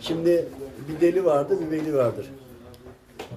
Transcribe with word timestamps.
Şimdi 0.00 0.48
bir 0.88 1.00
deli 1.00 1.24
vardı, 1.24 1.58
bir 1.60 1.70
veli 1.70 1.94
vardır. 1.94 2.30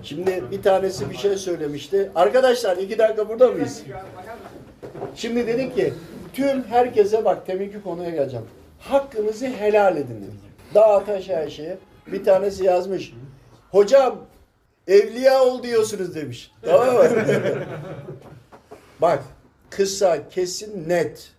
Şimdi 0.04 0.44
bir 0.52 0.62
tanesi 0.62 1.10
bir 1.10 1.18
şey 1.18 1.38
söylemişti. 1.38 2.12
Arkadaşlar 2.16 2.78
iki 2.78 2.98
dakika 2.98 3.30
burada 3.30 3.48
mıyız? 3.48 3.84
Şimdi 5.16 5.48
dedik 5.48 5.76
ki 5.76 5.94
tüm 6.34 6.64
herkese 6.64 7.26
bak 7.26 7.46
teminki 7.46 7.84
konuya 7.84 8.10
geleceğim. 8.10 8.46
Hakkınızı 8.80 9.48
helal 9.48 9.98
edin 9.98 10.22
dedik. 10.22 10.76
Dağ 10.76 11.06
taş 11.06 11.30
her 11.30 11.50
şeye. 11.50 11.78
Bir 12.08 12.24
tanesi 12.24 12.64
yazmış. 12.64 13.14
Hocam 13.72 14.18
evliya 14.88 15.44
ol 15.44 15.64
diyorsunuz 15.64 16.16
demiş. 16.16 16.52
Tamam 16.62 16.96
mı? 16.96 17.04
bak 19.02 19.24
kısa, 19.70 20.30
kesin, 20.30 20.90
net. 20.90 21.33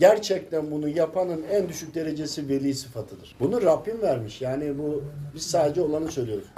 Gerçekten 0.00 0.70
bunu 0.70 0.88
yapanın 0.88 1.44
en 1.52 1.68
düşük 1.68 1.94
derecesi 1.94 2.48
veli 2.48 2.74
sıfatıdır. 2.74 3.36
Bunu 3.40 3.62
Rabbim 3.62 4.02
vermiş. 4.02 4.40
Yani 4.40 4.78
bu 4.78 5.04
biz 5.34 5.42
sadece 5.42 5.82
olanı 5.82 6.12
söylüyoruz. 6.12 6.48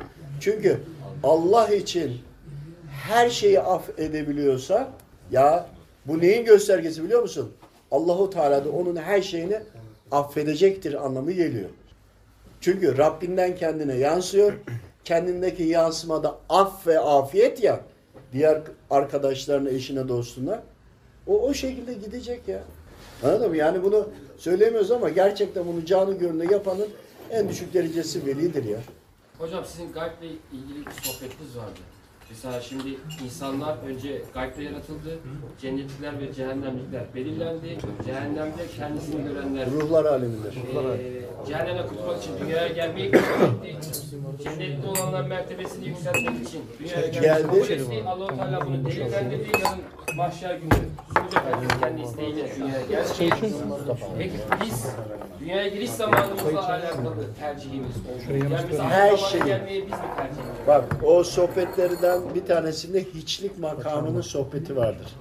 Çünkü 0.41 0.81
Allah 1.23 1.69
için 1.69 2.19
her 2.91 3.31
şeyi 3.31 3.61
af 3.61 3.99
edebiliyorsa 3.99 4.91
ya 5.31 5.67
bu 6.07 6.19
neyin 6.19 6.45
göstergesi 6.45 7.05
biliyor 7.05 7.23
musun? 7.23 7.53
Allahu 7.91 8.31
Teala 8.31 8.65
da 8.65 8.71
onun 8.71 8.97
her 8.97 9.23
şeyini 9.23 9.61
affedecektir 10.11 11.05
anlamı 11.07 11.33
geliyor. 11.33 11.71
Çünkü 12.61 12.99
Rabbinden 12.99 13.57
kendine 13.57 13.95
yansıyor. 13.95 14.53
Kendindeki 15.05 15.63
yansımada 15.63 16.39
af 16.49 16.87
ve 16.87 16.99
afiyet 16.99 17.63
ya 17.63 17.81
diğer 18.33 18.63
arkadaşlarına, 18.91 19.71
eşine, 19.71 20.09
dostuna. 20.09 20.63
O 21.27 21.41
o 21.41 21.55
şekilde 21.55 21.95
gidecek 21.95 22.49
ya. 22.49 22.63
Anladın 23.25 23.51
mı? 23.51 23.57
Yani 23.57 23.83
bunu 23.85 24.09
söylemiyoruz 24.39 24.91
ama 24.91 25.09
gerçekten 25.09 25.67
bunu 25.67 25.85
canı 25.85 26.19
gönlüne 26.19 26.53
yapanın 26.53 26.89
en 27.31 27.49
düşük 27.49 27.75
derecesi 27.75 28.27
velidir 28.27 28.65
ya. 28.65 28.79
Hocam 29.39 29.65
sizin 29.65 29.93
gayble 29.93 30.27
ilgili 30.53 30.87
bir 30.87 30.91
sohbetiniz 30.91 31.57
vardı. 31.57 31.81
Mesela 32.33 32.61
şimdi 32.61 32.89
insanlar 33.25 33.77
önce 33.87 34.23
gayble 34.35 34.63
yaratıldı. 34.65 35.19
Cennetlikler 35.61 36.21
ve 36.21 36.33
cehennemlikler 36.33 37.03
belirlendi. 37.15 37.79
Cehennemde 38.07 38.67
kendisini 38.77 39.25
görenler 39.25 39.71
Ruhlar 39.71 40.05
alemindir. 40.05 40.53
eee 40.55 41.23
cehenneme 41.49 41.83
kurtulmak 41.87 42.23
için 42.23 42.33
dünyaya 42.41 42.69
gelmeyi 42.69 43.11
kabul 43.11 43.67
etti. 43.67 43.77
Cennetli 44.45 44.87
olanlar 44.89 45.23
mertebesini 45.23 45.89
yükseltmek 45.89 46.49
için 46.49 46.63
dünyaya 46.79 47.07
gelmeyi 47.07 47.23
Geldi. 47.23 47.43
kabul. 47.43 48.07
Allah-u 48.07 48.37
Teala 48.37 48.67
bunu 48.67 48.85
delillendirdi. 48.87 49.51
Yarın 49.65 49.81
mahşer 50.17 50.55
günü 50.55 50.71
Suud 51.15 51.33
Efendimiz 51.37 51.81
kendi 51.81 52.03
isteğiyle 52.03 52.49
dünyaya 52.57 52.83
gelecek. 52.87 53.33
Peki 54.19 54.33
biz 54.67 54.87
dünyaya 55.41 55.69
giriş 55.69 55.91
zamanımızla 55.91 56.69
alakalı 56.69 57.15
tercihimiz 57.41 57.97
oldu. 57.97 58.37
Yani 58.79 58.79
Her 58.91 59.17
şeyi. 59.17 59.45
gelmeyi 59.45 59.83
biz 59.83 59.91
mi 59.93 59.99
tercih 60.17 60.33
ediyoruz? 60.33 60.61
Bak 60.67 60.85
o 61.05 61.25
sohbetlerden 61.25 62.22
bir 62.35 62.47
tanesinde 62.47 63.05
hiçlik 63.05 63.59
makamının 63.59 64.21
sohbeti 64.21 64.77
vardır. 64.77 65.17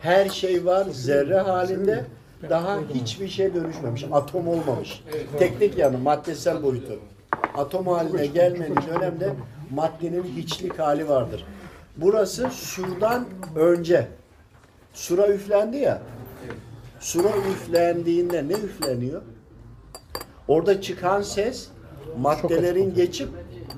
Her 0.00 0.28
şey 0.28 0.64
var 0.64 0.86
zerre 0.90 1.38
halinde 1.38 2.04
daha 2.50 2.80
hiçbir 2.94 3.28
şey 3.28 3.54
dönüşmemiş. 3.54 4.04
Atom 4.12 4.48
olmamış. 4.48 5.04
Teknik 5.38 5.78
yanı 5.78 5.98
maddesel 5.98 6.62
boyutu. 6.62 6.98
Atom 7.54 7.86
haline 7.86 8.26
gelmenin 8.26 8.76
dönemde 8.76 9.34
maddenin 9.70 10.24
hiçlik 10.36 10.78
hali 10.78 11.08
vardır. 11.08 11.44
Burası 11.96 12.50
surdan 12.50 13.24
önce. 13.56 14.08
Sura 14.92 15.28
üflendi 15.28 15.76
ya. 15.76 16.02
Sura 17.00 17.28
üflendiğinde 17.28 18.48
ne 18.48 18.52
üfleniyor? 18.52 19.22
Orada 20.48 20.80
çıkan 20.80 21.22
ses 21.22 21.68
maddelerin 22.18 22.94
geçip 22.94 23.28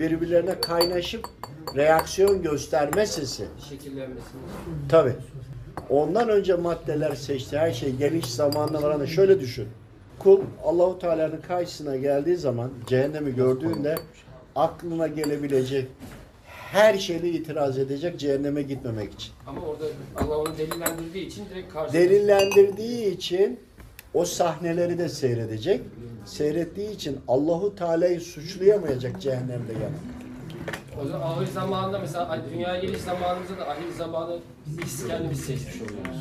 birbirlerine 0.00 0.60
kaynaşıp 0.60 1.28
reaksiyon 1.76 2.42
gösterme 2.42 3.06
sesi. 3.06 3.44
Şekillenmesini. 3.68 4.40
Tabi. 4.88 5.12
Ondan 5.90 6.28
önce 6.28 6.54
maddeler 6.54 7.14
seçti. 7.14 7.58
Her 7.58 7.72
şey 7.72 7.92
geniş 7.96 8.26
zamanla 8.26 8.82
varan. 8.82 9.04
Şöyle 9.04 9.40
düşün. 9.40 9.68
Kul 10.18 10.40
Allahu 10.64 10.98
Teala'nın 10.98 11.40
karşısına 11.40 11.96
geldiği 11.96 12.36
zaman 12.36 12.70
cehennemi 12.86 13.34
gördüğünde 13.34 13.94
aklına 14.56 15.06
gelebilecek 15.06 15.88
her 16.72 16.98
şeyle 16.98 17.28
itiraz 17.28 17.78
edecek 17.78 18.20
cehenneme 18.20 18.62
gitmemek 18.62 19.12
için. 19.12 19.32
Ama 19.46 19.60
orada 19.60 19.84
Allah 20.16 20.38
onu 20.38 20.58
delillendirdiği 20.58 21.26
için 21.26 21.44
direkt 21.50 21.72
karşı. 21.72 21.92
Delillendirdiği 21.92 23.14
için 23.14 23.60
o 24.16 24.24
sahneleri 24.24 24.98
de 24.98 25.08
seyredecek. 25.08 25.80
Seyrettiği 26.24 26.90
için 26.90 27.18
Allahu 27.28 27.74
Teala'yı 27.76 28.20
suçlayamayacak 28.20 29.20
cehennemde 29.20 29.72
yani. 29.72 29.96
O 31.02 31.06
zaman 31.08 31.20
ahir 31.26 31.46
zamanında 31.46 31.98
mesela 31.98 32.28
ay- 32.28 32.40
dünyaya 32.54 32.80
geliş 32.80 33.00
zamanımızda 33.00 33.58
da 33.58 33.68
ahir 33.68 33.92
zamanı 33.98 34.38
biz 34.66 35.06
kendimiz 35.08 35.40
seçmiş 35.40 35.74
oluyoruz. 35.76 36.20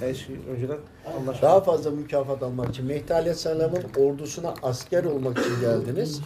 Her 0.00 0.14
şey 0.14 0.36
önceden 0.54 0.78
anlaşıldı. 1.18 1.42
Daha 1.46 1.60
fazla 1.60 1.90
mükafat 1.90 2.42
almak 2.42 2.70
için 2.70 2.86
Mehdi 2.86 3.14
Aleyhisselam'ın 3.14 3.82
ordusuna 3.98 4.54
asker 4.62 5.04
olmak 5.04 5.38
için 5.38 5.60
geldiniz. 5.60 6.20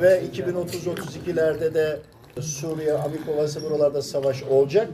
Ve 0.00 0.22
2030-32'lerde 0.34 1.74
de 1.74 2.00
Suriye, 2.40 2.92
Amikovası 2.92 3.62
buralarda 3.62 4.02
savaş 4.02 4.42
olacak. 4.42 4.88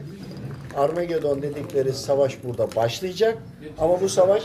Armagedon 0.77 1.41
dedikleri 1.41 1.93
savaş 1.93 2.43
burada 2.43 2.75
başlayacak. 2.75 3.37
Ama 3.77 4.01
bu 4.01 4.09
savaş 4.09 4.43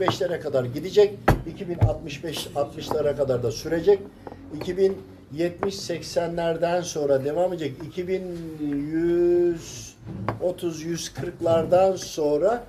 2045'lere 0.00 0.40
kadar 0.40 0.64
gidecek. 0.64 1.18
2065-60'lara 1.58 3.16
kadar 3.16 3.42
da 3.42 3.50
sürecek. 3.50 3.98
2070-80'lerden 5.34 6.82
sonra 6.82 7.24
devam 7.24 7.52
edecek. 7.52 7.76
2130-140'lardan 10.40 11.96
sonra 11.96 12.64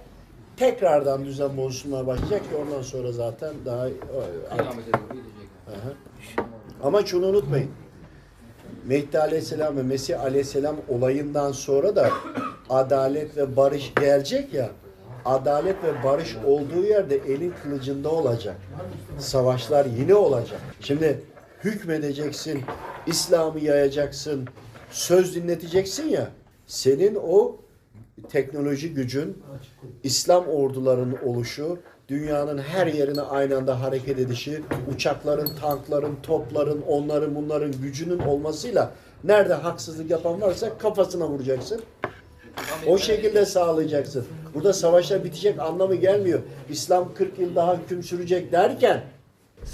tekrardan 0.57 1.25
düzen 1.25 1.57
bozulmaya 1.57 2.07
başlayacak 2.07 2.41
ki 2.49 2.55
ondan 2.55 2.81
sonra 2.81 3.11
zaten 3.11 3.53
daha 3.65 3.81
artık. 4.51 4.95
Aha. 5.67 5.93
Ama 6.83 7.05
şunu 7.05 7.27
unutmayın. 7.27 7.69
Mehdi 8.85 9.19
Aleyhisselam 9.19 9.77
ve 9.77 9.83
Mesih 9.83 10.21
Aleyhisselam 10.21 10.75
olayından 10.89 11.51
sonra 11.51 11.95
da 11.95 12.09
adalet 12.69 13.37
ve 13.37 13.55
barış 13.55 13.93
gelecek 13.95 14.53
ya. 14.53 14.69
Adalet 15.25 15.83
ve 15.83 16.03
barış 16.03 16.35
olduğu 16.45 16.83
yerde 16.83 17.15
elin 17.15 17.53
kılıcında 17.63 18.11
olacak. 18.11 18.55
Savaşlar 19.19 19.85
yine 19.85 20.15
olacak. 20.15 20.59
Şimdi 20.81 21.21
hükmedeceksin, 21.63 22.61
İslam'ı 23.07 23.59
yayacaksın, 23.59 24.47
söz 24.91 25.35
dinleteceksin 25.35 26.09
ya. 26.09 26.29
Senin 26.67 27.15
o 27.15 27.57
teknoloji 28.29 28.93
gücün, 28.93 29.43
İslam 30.03 30.47
ordularının 30.47 31.17
oluşu, 31.25 31.79
dünyanın 32.07 32.57
her 32.57 32.87
yerine 32.87 33.21
aynı 33.21 33.57
anda 33.57 33.81
hareket 33.81 34.19
edişi, 34.19 34.61
uçakların, 34.95 35.49
tankların, 35.61 36.17
topların, 36.23 36.81
onların 36.81 37.35
bunların 37.35 37.71
gücünün 37.71 38.19
olmasıyla 38.19 38.91
nerede 39.23 39.53
haksızlık 39.53 40.11
yapan 40.11 40.41
varsa 40.41 40.77
kafasına 40.77 41.27
vuracaksın. 41.27 41.81
O 42.87 42.97
şekilde 42.97 43.45
sağlayacaksın. 43.45 44.25
Burada 44.53 44.73
savaşlar 44.73 45.23
bitecek 45.23 45.59
anlamı 45.59 45.95
gelmiyor. 45.95 46.39
İslam 46.69 47.13
40 47.13 47.39
yıl 47.39 47.55
daha 47.55 47.77
hüküm 47.77 48.03
sürecek 48.03 48.51
derken 48.51 49.01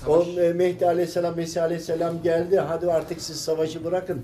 o 0.08 0.24
e, 0.24 0.54
Mehdi 0.54 0.88
Aleyhisselam, 0.88 1.36
Mesih 1.36 1.64
Aleyhisselam 1.64 2.24
geldi. 2.24 2.60
Hadi 2.60 2.92
artık 2.92 3.22
siz 3.22 3.42
savaşı 3.42 3.84
bırakın. 3.84 4.22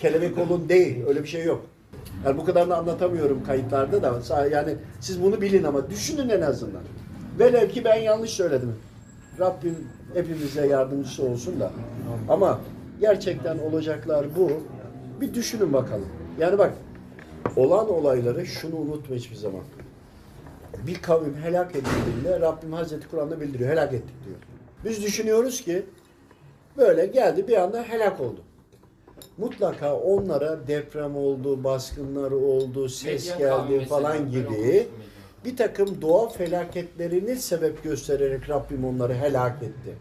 Kelebek 0.00 0.38
olun 0.38 0.68
değil. 0.68 1.06
Öyle 1.06 1.22
bir 1.22 1.28
şey 1.28 1.44
yok. 1.44 1.66
Yani 2.24 2.38
bu 2.38 2.44
kadarını 2.44 2.76
anlatamıyorum 2.76 3.44
kayıtlarda 3.44 4.02
da. 4.02 4.44
Yani 4.46 4.74
siz 5.00 5.22
bunu 5.22 5.40
bilin 5.40 5.64
ama 5.64 5.90
düşünün 5.90 6.28
en 6.28 6.40
azından. 6.40 6.82
Velev 7.38 7.68
ki 7.68 7.84
ben 7.84 7.94
yanlış 7.96 8.30
söyledim. 8.30 8.76
Rabbim 9.40 9.88
hepimize 10.14 10.66
yardımcısı 10.66 11.22
olsun 11.22 11.60
da. 11.60 11.72
Ama 12.28 12.60
gerçekten 13.00 13.58
olacaklar 13.58 14.26
bu. 14.36 14.50
Bir 15.20 15.34
düşünün 15.34 15.72
bakalım. 15.72 16.08
Yani 16.38 16.58
bak 16.58 16.72
olan 17.56 17.90
olayları 17.90 18.46
şunu 18.46 18.76
unutma 18.76 19.16
hiçbir 19.16 19.36
zaman. 19.36 19.60
Bir 20.86 21.02
kavim 21.02 21.36
helak 21.36 21.70
edildiğinde 21.70 22.40
Rabbim 22.40 22.72
Hazreti 22.72 23.08
Kur'an'da 23.08 23.40
bildiriyor. 23.40 23.70
Helak 23.70 23.92
ettik 23.92 24.14
diyor. 24.26 24.36
Biz 24.84 25.02
düşünüyoruz 25.02 25.60
ki 25.60 25.82
böyle 26.76 27.06
geldi 27.06 27.48
bir 27.48 27.56
anda 27.56 27.82
helak 27.82 28.20
oldu. 28.20 28.40
Mutlaka 29.38 29.96
onlara 29.96 30.66
deprem 30.66 31.16
oldu, 31.16 31.64
baskınlar 31.64 32.30
oldu, 32.30 32.88
ses 32.88 33.30
Medyan 33.30 33.68
geldi 33.68 33.84
falan 33.84 34.30
gibi 34.30 34.48
olmuş 34.48 35.04
bir 35.44 35.56
takım 35.56 36.02
doğa 36.02 36.28
felaketlerini 36.28 37.36
sebep 37.36 37.84
göstererek 37.84 38.48
Rabbim 38.48 38.84
onları 38.84 39.14
helak 39.14 39.62
etti. 39.62 39.94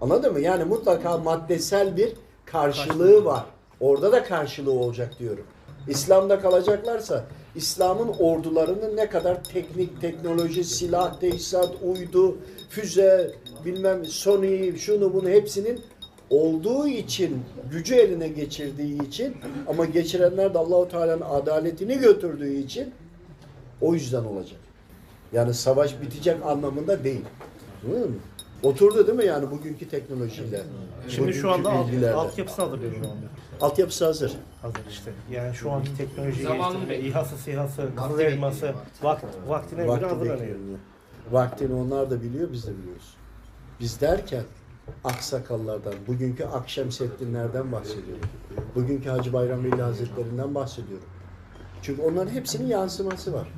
Anladın 0.00 0.32
mı? 0.32 0.40
Yani 0.40 0.64
mutlaka 0.64 1.18
maddesel 1.18 1.96
bir 1.96 2.12
karşılığı 2.44 3.24
var. 3.24 3.44
Orada 3.80 4.12
da 4.12 4.24
karşılığı 4.24 4.72
olacak 4.72 5.18
diyorum. 5.18 5.44
İslam'da 5.88 6.40
kalacaklarsa 6.40 7.24
İslam'ın 7.54 8.08
ordularının 8.08 8.96
ne 8.96 9.08
kadar 9.08 9.44
teknik, 9.44 10.00
teknoloji, 10.00 10.64
silah, 10.64 11.20
tesisat, 11.20 11.74
uydu, 11.82 12.38
füze, 12.70 13.34
bilmem 13.64 14.04
Sony, 14.04 14.76
şunu 14.76 15.14
bunu 15.14 15.28
hepsinin 15.28 15.80
olduğu 16.30 16.88
için, 16.88 17.42
gücü 17.70 17.94
eline 17.94 18.28
geçirdiği 18.28 19.02
için 19.02 19.36
ama 19.68 19.84
geçirenler 19.84 20.54
de 20.54 20.58
Allahu 20.58 20.88
Teala'nın 20.88 21.20
adaletini 21.20 21.98
götürdüğü 21.98 22.54
için 22.54 22.94
o 23.80 23.94
yüzden 23.94 24.24
olacak. 24.24 24.60
Yani 25.32 25.54
savaş 25.54 26.00
bitecek 26.02 26.36
anlamında 26.46 27.04
değil. 27.04 27.24
Anladın 27.86 28.10
mı? 28.10 28.16
Oturdu 28.64 29.06
değil 29.06 29.18
mi 29.18 29.24
yani 29.24 29.50
bugünkü 29.50 29.88
teknolojiyle? 29.88 30.62
Şimdi 31.08 31.20
bugünkü 31.22 31.38
şu 31.40 31.50
anda 31.52 31.70
alt, 31.72 31.86
bilgilerle. 31.86 32.14
altyapısını 32.14 32.64
hazırlıyor 32.64 32.92
şu 32.92 32.98
anda. 33.10 33.26
Altyapısı 33.60 34.04
hazır. 34.04 34.32
Hazır 34.62 34.80
işte. 34.90 35.12
Yani 35.30 35.54
şu 35.54 35.70
anki 35.72 35.96
teknoloji 35.96 36.42
geliştirme. 36.42 36.98
İHA'sı, 36.98 37.38
SİHA'sı, 37.38 37.88
kızıl 37.96 38.20
elması, 38.20 38.74
vakt, 39.02 39.24
vaktine 39.48 39.80
göre 39.80 39.92
Vakti 39.92 40.06
hazırlanıyor. 40.06 40.40
bekliyor. 40.40 40.78
Vaktini 41.30 41.74
onlar 41.74 42.10
da 42.10 42.22
biliyor, 42.22 42.52
biz 42.52 42.66
de 42.66 42.70
biliyoruz. 42.78 43.14
Biz 43.80 44.00
derken 44.00 44.42
aksakallardan, 45.04 45.94
bugünkü 46.06 46.44
Akşemseddinlerden 46.44 47.72
bahsediyorum. 47.72 48.28
Bugünkü 48.74 49.08
Hacı 49.08 49.32
Bayram 49.32 49.64
Veli 49.64 49.82
Hazretlerinden 49.82 50.54
bahsediyorum. 50.54 51.06
Çünkü 51.82 52.02
onların 52.02 52.30
hepsinin 52.32 52.66
yansıması 52.66 53.32
var. 53.32 53.48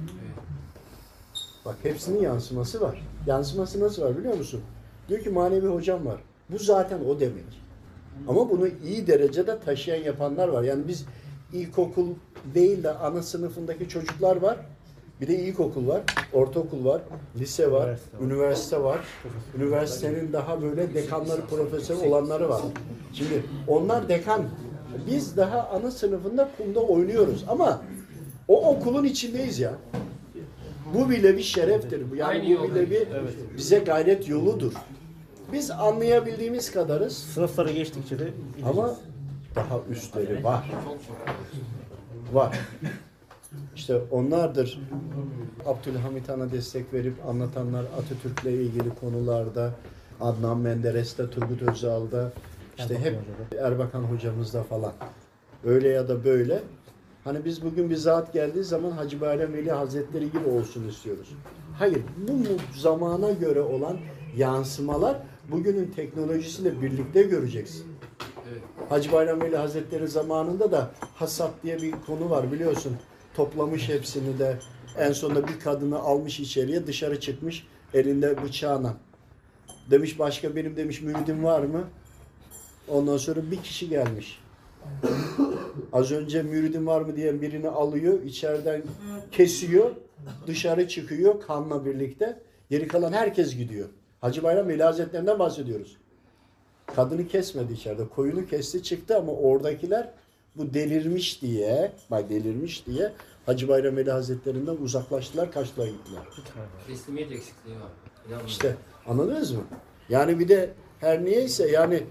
Bak 1.64 1.76
hepsinin 1.82 2.20
yansıması 2.23 2.81
var. 2.81 3.03
Yansıması 3.26 3.81
nasıl 3.81 4.03
var 4.03 4.19
biliyor 4.19 4.35
musun? 4.35 4.61
Diyor 5.08 5.20
ki 5.20 5.31
manevi 5.31 5.67
hocam 5.67 6.06
var. 6.06 6.20
Bu 6.50 6.58
zaten 6.58 6.99
o 7.08 7.20
demek. 7.20 7.44
Ama 8.29 8.50
bunu 8.50 8.69
iyi 8.85 9.06
derecede 9.06 9.58
taşıyan 9.61 10.03
yapanlar 10.05 10.49
var. 10.49 10.62
Yani 10.62 10.88
biz 10.88 11.05
ilkokul 11.53 12.06
değil 12.55 12.82
de 12.82 12.91
ana 12.91 13.23
sınıfındaki 13.23 13.88
çocuklar 13.88 14.37
var. 14.37 14.56
Bir 15.20 15.26
de 15.29 15.38
ilkokul 15.38 15.87
var, 15.88 16.03
ortaokul 16.32 16.85
var, 16.85 17.03
lise 17.38 17.70
var, 17.73 17.82
Üniversite 17.87 18.17
var. 18.19 18.26
üniversite 18.26 18.82
var. 18.82 19.00
Üniversitenin 19.58 20.32
daha 20.32 20.62
böyle 20.62 20.94
dekanları, 20.94 21.41
profesör 21.47 21.97
olanları 22.06 22.49
var. 22.49 22.62
Şimdi 23.12 23.43
onlar 23.69 24.08
dekan. 24.08 24.43
Biz 25.06 25.37
daha 25.37 25.69
ana 25.69 25.91
sınıfında 25.91 26.49
kumda 26.56 26.81
oynuyoruz 26.81 27.44
ama 27.49 27.82
o 28.49 28.70
okulun 28.70 29.05
içindeyiz 29.05 29.58
ya. 29.58 29.75
Bu 30.94 31.11
bile 31.11 31.37
bir 31.37 31.43
şereftir. 31.43 32.03
Yani 32.17 32.58
bu 32.62 32.75
bile 32.75 32.91
bir 32.91 33.08
bize 33.56 33.79
gayret 33.79 34.29
yoludur. 34.29 34.73
Biz 35.56 35.70
anlayabildiğimiz 35.70 36.73
kadarız 36.73 37.19
Sınıfları 37.19 37.73
geçtikçe 37.73 38.19
de 38.19 38.29
ama 38.64 38.94
daha 39.55 39.81
üstleri 39.91 40.44
var. 40.44 40.70
Var. 42.32 42.58
İşte 43.76 43.97
onlardır 44.11 44.81
Abdülhamit 45.67 46.29
Han'a 46.29 46.53
destek 46.53 46.93
verip 46.93 47.14
anlatanlar 47.29 47.85
Atatürk'le 47.85 48.47
ilgili 48.47 48.94
konularda 49.00 49.70
Adnan 50.20 50.58
Menderes'te, 50.58 51.31
Turgut 51.31 51.62
Özal'da 51.62 52.32
işte 52.79 52.99
hep 52.99 53.19
Erbakan 53.61 54.03
hocamızda 54.03 54.62
falan. 54.62 54.93
Öyle 55.64 55.88
ya 55.88 56.08
da 56.08 56.25
böyle. 56.25 56.62
Hani 57.25 57.44
biz 57.44 57.64
bugün 57.64 57.91
bir 57.91 57.97
zat 57.97 58.32
geldiği 58.32 58.64
zaman 58.64 58.91
Hacı 58.91 59.20
Bayram 59.20 59.53
Veli 59.53 59.70
Hazretleri 59.70 60.32
gibi 60.32 60.49
olsun 60.49 60.88
istiyoruz. 60.88 61.29
Hayır, 61.79 62.03
bu 62.29 62.35
zamana 62.79 63.31
göre 63.31 63.61
olan 63.61 63.97
yansımalar 64.37 65.17
bugünün 65.50 65.93
teknolojisiyle 65.96 66.82
birlikte 66.82 67.22
göreceksin. 67.22 67.87
Hacı 68.88 69.12
Bayram 69.12 69.40
Veli 69.40 69.56
Hazretleri 69.56 70.08
zamanında 70.08 70.72
da 70.72 70.90
hasat 71.14 71.50
diye 71.62 71.82
bir 71.82 71.93
konu 72.06 72.31
var 72.31 72.52
biliyorsun. 72.52 72.96
Toplamış 73.34 73.88
hepsini 73.88 74.38
de 74.38 74.58
en 74.98 75.12
sonunda 75.12 75.48
bir 75.48 75.60
kadını 75.60 75.98
almış 75.98 76.40
içeriye 76.40 76.87
dışarı 76.87 77.20
çıkmış 77.20 77.66
elinde 77.94 78.43
bıçağına. 78.43 78.96
Demiş 79.90 80.19
başka 80.19 80.56
benim 80.56 80.76
demiş 80.76 81.02
müridim 81.02 81.44
var 81.44 81.60
mı? 81.60 81.84
Ondan 82.88 83.16
sonra 83.16 83.50
bir 83.50 83.62
kişi 83.62 83.88
gelmiş. 83.88 84.40
Az 85.93 86.12
önce 86.12 86.43
müridim 86.43 86.87
var 86.87 87.00
mı 87.00 87.16
diyen 87.16 87.40
birini 87.43 87.69
alıyor, 87.69 88.22
içeriden 88.22 88.82
kesiyor, 89.32 89.90
dışarı 90.46 90.88
çıkıyor 90.88 91.40
kanla 91.40 91.84
birlikte. 91.84 92.43
Geri 92.70 92.88
kalan 92.88 93.12
herkes 93.12 93.56
gidiyor. 93.56 93.88
Hacı 94.20 94.42
Bayram 94.42 94.68
Veli 94.68 94.82
Hazretlerinden 94.82 95.38
bahsediyoruz. 95.38 95.96
Kadını 96.96 97.28
kesmedi 97.28 97.72
içeride. 97.72 98.08
Koyunu 98.08 98.46
kesti 98.46 98.82
çıktı 98.82 99.16
ama 99.16 99.32
oradakiler 99.32 100.10
bu 100.56 100.74
delirmiş 100.74 101.42
diye, 101.42 101.92
bak 102.10 102.30
delirmiş 102.30 102.86
diye 102.86 103.12
Hacı 103.46 103.68
Bayram 103.68 103.96
Veli 103.96 104.10
Hazretlerinden 104.10 104.76
uzaklaştılar, 104.76 105.52
kaçtılar 105.52 105.86
gittiler. 105.86 106.22
Teslimiyet 106.86 107.32
eksikliği 107.32 107.76
var. 107.76 107.88
İnanın. 108.28 108.46
İşte 108.46 108.74
anladınız 109.06 109.52
mı? 109.52 109.62
Yani 110.08 110.38
bir 110.38 110.48
de 110.48 110.70
her 111.00 111.24
niyeyse 111.24 111.70
yani 111.70 112.02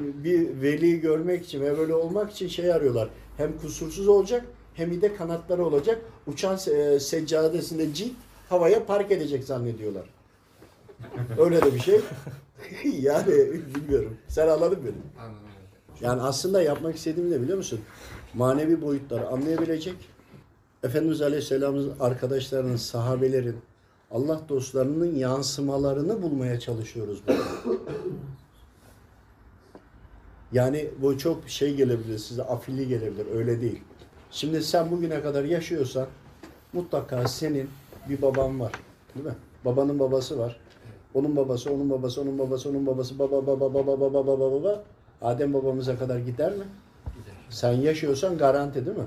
bir 0.00 0.62
veli 0.62 1.00
görmek 1.00 1.44
için 1.44 1.60
ve 1.60 1.78
böyle 1.78 1.94
olmak 1.94 2.32
için 2.32 2.48
şey 2.48 2.72
arıyorlar. 2.72 3.08
Hem 3.36 3.58
kusursuz 3.58 4.08
olacak 4.08 4.44
hem 4.74 5.02
de 5.02 5.14
kanatları 5.16 5.64
olacak. 5.64 6.00
Uçan 6.26 6.54
se- 6.56 7.00
seccadesinde 7.00 7.94
cilt 7.94 8.12
havaya 8.48 8.86
park 8.86 9.12
edecek 9.12 9.44
zannediyorlar. 9.44 10.04
Öyle 11.38 11.62
de 11.62 11.74
bir 11.74 11.80
şey. 11.80 12.00
yani 13.00 13.32
bilmiyorum. 13.74 14.16
Sen 14.28 14.48
anladın 14.48 14.78
beni. 14.84 15.24
Anladım. 15.24 15.46
Yani 16.00 16.22
aslında 16.22 16.62
yapmak 16.62 16.96
istediğim 16.96 17.30
ne 17.30 17.40
biliyor 17.40 17.58
musun? 17.58 17.80
Manevi 18.34 18.82
boyutları 18.82 19.28
anlayabilecek. 19.28 19.96
Efendimiz 20.82 21.22
Aleyhisselam'ın 21.22 21.94
arkadaşlarının, 22.00 22.76
sahabelerin, 22.76 23.56
Allah 24.10 24.40
dostlarının 24.48 25.14
yansımalarını 25.14 26.22
bulmaya 26.22 26.60
çalışıyoruz 26.60 27.22
burada. 27.26 27.42
Yani 30.52 30.88
bu 31.02 31.18
çok 31.18 31.48
şey 31.48 31.74
gelebilir, 31.74 32.18
size 32.18 32.42
afilli 32.42 32.88
gelebilir. 32.88 33.26
Öyle 33.34 33.60
değil. 33.60 33.82
Şimdi 34.30 34.62
sen 34.62 34.90
bugüne 34.90 35.22
kadar 35.22 35.44
yaşıyorsan 35.44 36.06
mutlaka 36.72 37.28
senin 37.28 37.70
bir 38.08 38.22
baban 38.22 38.60
var. 38.60 38.72
Değil 39.14 39.26
mi? 39.26 39.34
Babanın 39.64 39.98
babası 39.98 40.38
var. 40.38 40.60
Onun 41.16 41.36
babası, 41.36 41.72
onun 41.72 41.90
babası, 41.90 42.20
onun 42.20 42.38
babası, 42.38 42.70
onun 42.70 42.86
babası, 42.86 43.18
baba, 43.18 43.46
baba, 43.46 43.74
baba, 43.74 44.00
baba, 44.00 44.26
baba, 44.26 44.52
baba. 44.52 44.84
Adem 45.22 45.54
babamıza 45.54 45.98
kadar 45.98 46.18
gider 46.18 46.52
mi? 46.52 46.64
Gider. 47.04 47.34
Sen 47.50 47.72
yaşıyorsan 47.72 48.38
garanti 48.38 48.86
değil 48.86 48.96
mi? 48.96 49.04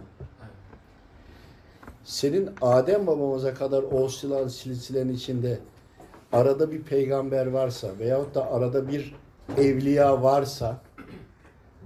Senin 2.04 2.50
Adem 2.62 3.08
babamıza 3.08 3.54
kadar 3.54 3.84
o 3.84 4.10
silsilenin 4.50 5.14
içinde 5.14 5.60
arada 6.32 6.72
bir 6.72 6.82
peygamber 6.82 7.48
varsa 7.48 7.88
veyahut 8.00 8.36
da 8.36 8.52
arada 8.52 8.88
bir 8.88 9.16
evliya 9.58 10.24
varsa 10.24 10.78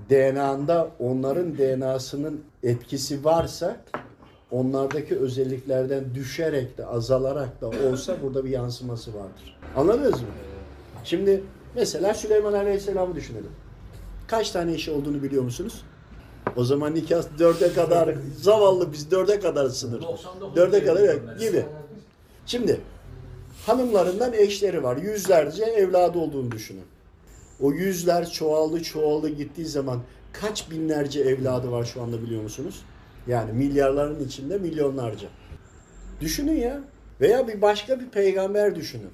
DNA'nda 0.10 0.90
onların 1.00 1.58
DNA'sının 1.58 2.44
etkisi 2.64 3.26
varsa 3.26 3.78
onlardaki 4.52 5.18
özelliklerden 5.18 6.16
düşerek 6.16 6.78
de 6.78 6.86
azalarak 6.86 7.62
da 7.62 7.68
olsa 7.68 8.22
burada 8.24 8.46
bir 8.46 8.50
yansıması 8.50 9.14
vardır. 9.14 9.63
Anladınız 9.76 10.22
mı? 10.22 10.28
Şimdi 11.04 11.44
mesela 11.76 12.14
Süleyman 12.14 12.54
Aleyhisselam'ı 12.54 13.16
düşünelim. 13.16 13.52
Kaç 14.28 14.52
tane 14.52 14.74
eşi 14.74 14.92
olduğunu 14.92 15.24
biliyor 15.24 15.44
musunuz? 15.44 15.84
O 16.56 16.64
zaman 16.64 16.96
nikah 16.96 17.24
dörde 17.40 17.74
kadar 17.74 18.16
zavallı 18.38 18.92
biz 18.92 19.12
dörde 19.12 19.40
kadar 19.40 19.70
sınır. 19.70 20.04
Dörde 20.56 20.86
kadar 20.86 21.16
gibi. 21.40 21.66
Şimdi 22.46 22.82
hanımlarından 23.66 24.34
eşleri 24.34 24.84
var. 24.84 24.98
Yüzlerce 24.98 25.64
evladı 25.64 26.20
olduğunu 26.20 26.52
düşünün. 26.52 26.84
O 27.62 27.72
yüzler 27.72 28.30
çoğaldı 28.30 28.84
çoğaldı 28.84 29.30
gittiği 29.30 29.66
zaman 29.66 30.00
kaç 30.34 30.72
binlerce 30.72 31.22
evladı 31.22 31.72
var 31.72 31.84
şu 31.86 32.02
anda 32.02 32.22
biliyor 32.22 32.42
musunuz? 32.42 32.84
Yani 33.28 33.52
milyarların 33.52 34.26
içinde 34.26 34.58
milyonlarca. 34.58 35.28
Düşünün 36.22 36.56
ya. 36.56 36.82
Veya 37.22 37.48
bir 37.48 37.62
başka 37.62 38.00
bir 38.00 38.10
peygamber 38.10 38.76
düşünün. 38.76 39.10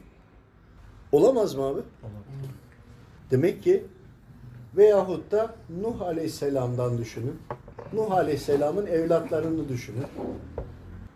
Olamaz 1.11 1.55
mı 1.55 1.63
abi? 1.63 1.81
Demek 3.31 3.63
ki 3.63 3.83
veyahut 4.77 5.31
da 5.31 5.55
Nuh 5.81 6.01
Aleyhisselam'dan 6.01 6.97
düşünün. 6.97 7.39
Nuh 7.93 8.11
Aleyhisselam'ın 8.11 8.85
evlatlarını 8.85 9.69
düşünün. 9.69 10.05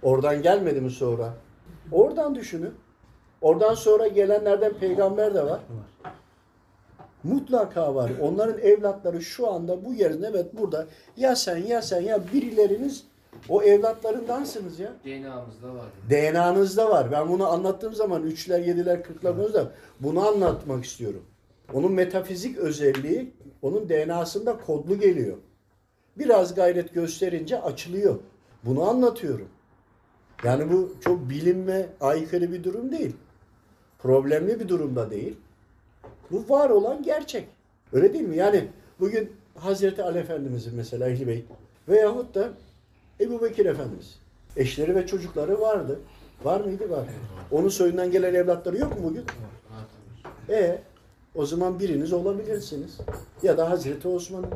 Oradan 0.02 0.42
gelmedi 0.42 0.82
mi 0.82 0.92
sonra? 0.92 1.34
Oradan 1.92 2.36
düşünün. 2.36 2.74
Oradan 3.42 3.74
sonra 3.74 4.08
gelenlerden 4.08 4.74
peygamber 4.74 5.34
de 5.34 5.46
var. 5.46 5.60
Mutlaka 7.24 7.96
var. 7.96 8.12
Onların 8.22 8.60
evlatları 8.62 9.22
şu 9.22 9.52
anda 9.52 9.86
bu 9.86 9.94
yerin 9.94 10.24
evet 10.24 10.58
burada. 10.58 10.88
Ya 11.18 11.36
sen 11.36 11.58
ya 11.58 11.82
sen 11.82 12.02
ya 12.02 12.20
birileriniz 12.34 13.04
o 13.50 13.64
evlatlarındansınız 13.64 14.80
ya. 14.80 14.94
DNA'mızda 15.06 15.76
var. 15.76 15.86
DNA'nızda 16.10 16.90
var. 16.90 17.12
Ben 17.12 17.30
bunu 17.30 17.48
anlattığım 17.48 17.94
zaman 17.94 18.24
üçler, 18.24 18.60
yediler, 18.60 19.04
kırklar 19.04 19.54
da 19.54 19.72
bunu 20.00 20.28
anlatmak 20.28 20.86
istiyorum. 20.86 21.24
Onun 21.74 21.92
metafizik 21.92 22.58
özelliği 22.58 23.34
onun 23.62 23.90
DNA'sında 23.90 24.58
kodlu 24.58 25.00
geliyor. 25.00 25.38
Biraz 26.18 26.56
gayret 26.56 26.94
gösterince 26.94 27.62
açılıyor. 27.62 28.20
Bunu 28.64 28.90
anlatıyorum. 28.90 29.48
Yani 30.44 30.72
bu 30.72 30.94
çok 31.02 31.30
bilinme 31.30 31.90
aykırı 32.02 32.52
bir 32.52 32.64
durum 32.64 32.92
değil. 32.92 33.16
Problemli 34.00 34.60
bir 34.60 34.68
durumda 34.68 35.12
değil. 35.12 35.38
Bu 36.32 36.50
var 36.50 36.70
olan 36.70 37.04
gerçek. 37.04 37.48
Öyle 37.94 38.14
değil 38.14 38.28
mi? 38.28 38.38
Yani 38.38 38.68
bugün 39.00 39.32
Hazreti 39.56 40.04
Ali 40.04 40.18
Efendimizin 40.18 40.76
mesela 40.76 41.10
Ehli 41.10 41.28
Beyt 41.28 41.46
veyahut 41.90 42.36
da 42.36 42.50
Ebu 43.20 43.42
Bekir 43.42 43.66
Efendimiz. 43.66 44.16
Eşleri 44.58 44.96
ve 44.96 45.08
çocukları 45.08 45.62
vardı. 45.62 46.00
Var 46.44 46.62
mıydı? 46.62 46.90
Var. 46.90 47.06
Onun 47.52 47.70
soyundan 47.70 48.12
gelen 48.12 48.34
evlatları 48.34 48.78
yok 48.78 49.00
mu 49.00 49.10
bugün? 49.10 49.24
E 50.50 50.80
o 51.36 51.46
zaman 51.46 51.80
biriniz 51.80 52.14
olabilirsiniz. 52.14 52.98
Ya 53.44 53.58
da 53.58 53.70
Hazreti 53.70 54.08
Osman'ın, 54.08 54.50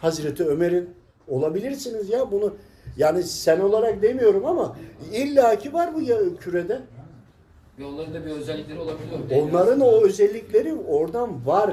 Hazreti 0.00 0.44
Ömer'in 0.44 0.90
olabilirsiniz 1.28 2.10
ya 2.10 2.30
bunu. 2.32 2.54
Yani 2.96 3.22
sen 3.22 3.60
olarak 3.60 4.02
demiyorum 4.02 4.46
ama 4.46 4.76
illaki 5.12 5.72
var 5.72 5.94
bu 5.94 6.00
ya 6.00 6.18
kürede. 6.40 6.80
Ve 7.78 7.84
onların 7.84 8.14
da 8.14 8.26
bir 8.26 8.30
özellikleri 8.30 8.78
olabiliyor. 8.78 9.42
Onların 9.42 9.80
o 9.80 10.04
özellikleri 10.04 10.74
oradan 10.74 11.46
var. 11.46 11.70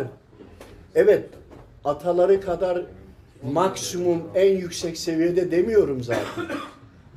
Evet, 0.96 1.30
ataları 1.86 2.42
kadar 2.42 2.86
maksimum 3.44 4.24
en 4.36 4.58
yüksek 4.58 4.98
seviyede 4.98 5.52
demiyorum 5.52 6.04
zaten. 6.04 6.46